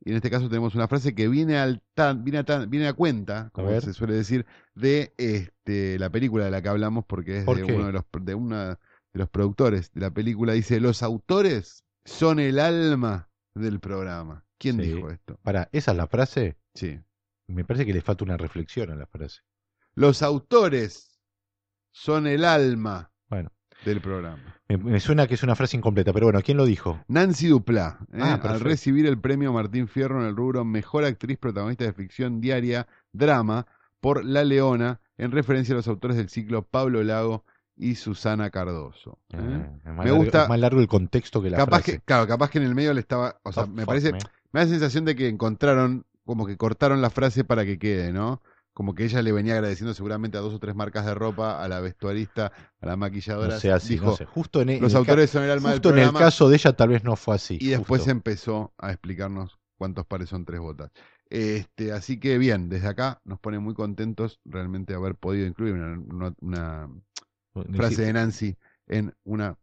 [0.04, 2.86] Y en este caso tenemos una frase que viene, al tan, viene, a tan- viene
[2.86, 4.44] a cuenta, como se suele decir,
[4.74, 7.72] de este, la película de la que hablamos, porque es ¿Por de qué?
[7.72, 10.52] uno de los, de una de los productores de la película.
[10.52, 14.44] Dice, los autores son el alma del programa.
[14.58, 14.82] ¿Quién Sí.
[14.94, 15.38] dijo esto?
[15.42, 16.56] Para, esa es la frase.
[16.74, 17.00] Sí.
[17.48, 19.40] Me parece que le falta una reflexión a la frase.
[19.94, 21.18] Los autores
[21.90, 23.50] son el alma Bueno,
[23.84, 24.56] del programa.
[24.68, 27.04] me, me suena que es una frase incompleta, pero bueno, ¿quién lo dijo?
[27.08, 28.20] Nancy Duplá, ¿eh?
[28.22, 32.40] Ah, al recibir el premio Martín Fierro en el rubro Mejor Actriz Protagonista de Ficción
[32.40, 33.66] Diaria Drama
[34.00, 37.44] por La Leona, en referencia a los autores del ciclo Pablo Lago
[37.76, 39.18] y Susana Cardoso.
[39.30, 39.38] ¿eh?
[39.38, 41.92] Más Me largo- gusta- es más largo el contexto que la capaz frase.
[41.92, 44.20] que, claro, capaz que en el medio le estaba, o sea, me parece, man.
[44.52, 48.12] me da la sensación de que encontraron, como que cortaron la frase para que quede,
[48.12, 48.42] ¿no?
[48.74, 51.68] Como que ella le venía agradeciendo seguramente a dos o tres marcas de ropa, a
[51.68, 53.54] la vestuarista, a la maquilladora.
[53.54, 54.24] No sé así, dijo, no sé.
[54.24, 56.08] Justo en, el- los en el ca- autores son el alma justo del en el
[56.10, 56.26] programa.
[56.26, 57.58] caso de ella tal vez no fue así.
[57.60, 60.90] Y después empezó a explicarnos cuántos pares son tres botas.
[61.28, 65.98] Este, así que bien, desde acá nos pone muy contentos realmente haber podido incluir una,
[65.98, 66.88] una- una
[67.74, 69.56] frase de Nancy en un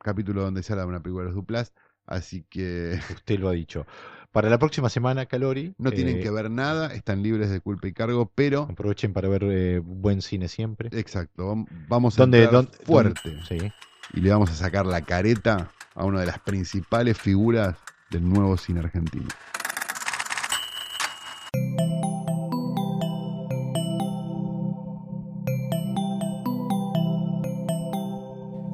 [0.00, 1.72] capítulo donde se habla de una película de los duplas.
[2.06, 3.86] Así que Usted lo ha dicho.
[4.32, 5.74] Para la próxima semana, Calori.
[5.78, 9.28] no tienen eh, que ver nada, están libres de culpa y cargo, pero Aprovechen para
[9.28, 10.90] ver eh, buen cine siempre.
[10.98, 13.72] exacto, vam- vamos a ¿Dónde, entrar dónde- fuerte dónde- sí.
[14.14, 17.76] y le vamos a sacar la careta a una de las principales figuras
[18.10, 19.26] del nuevo cine argentino.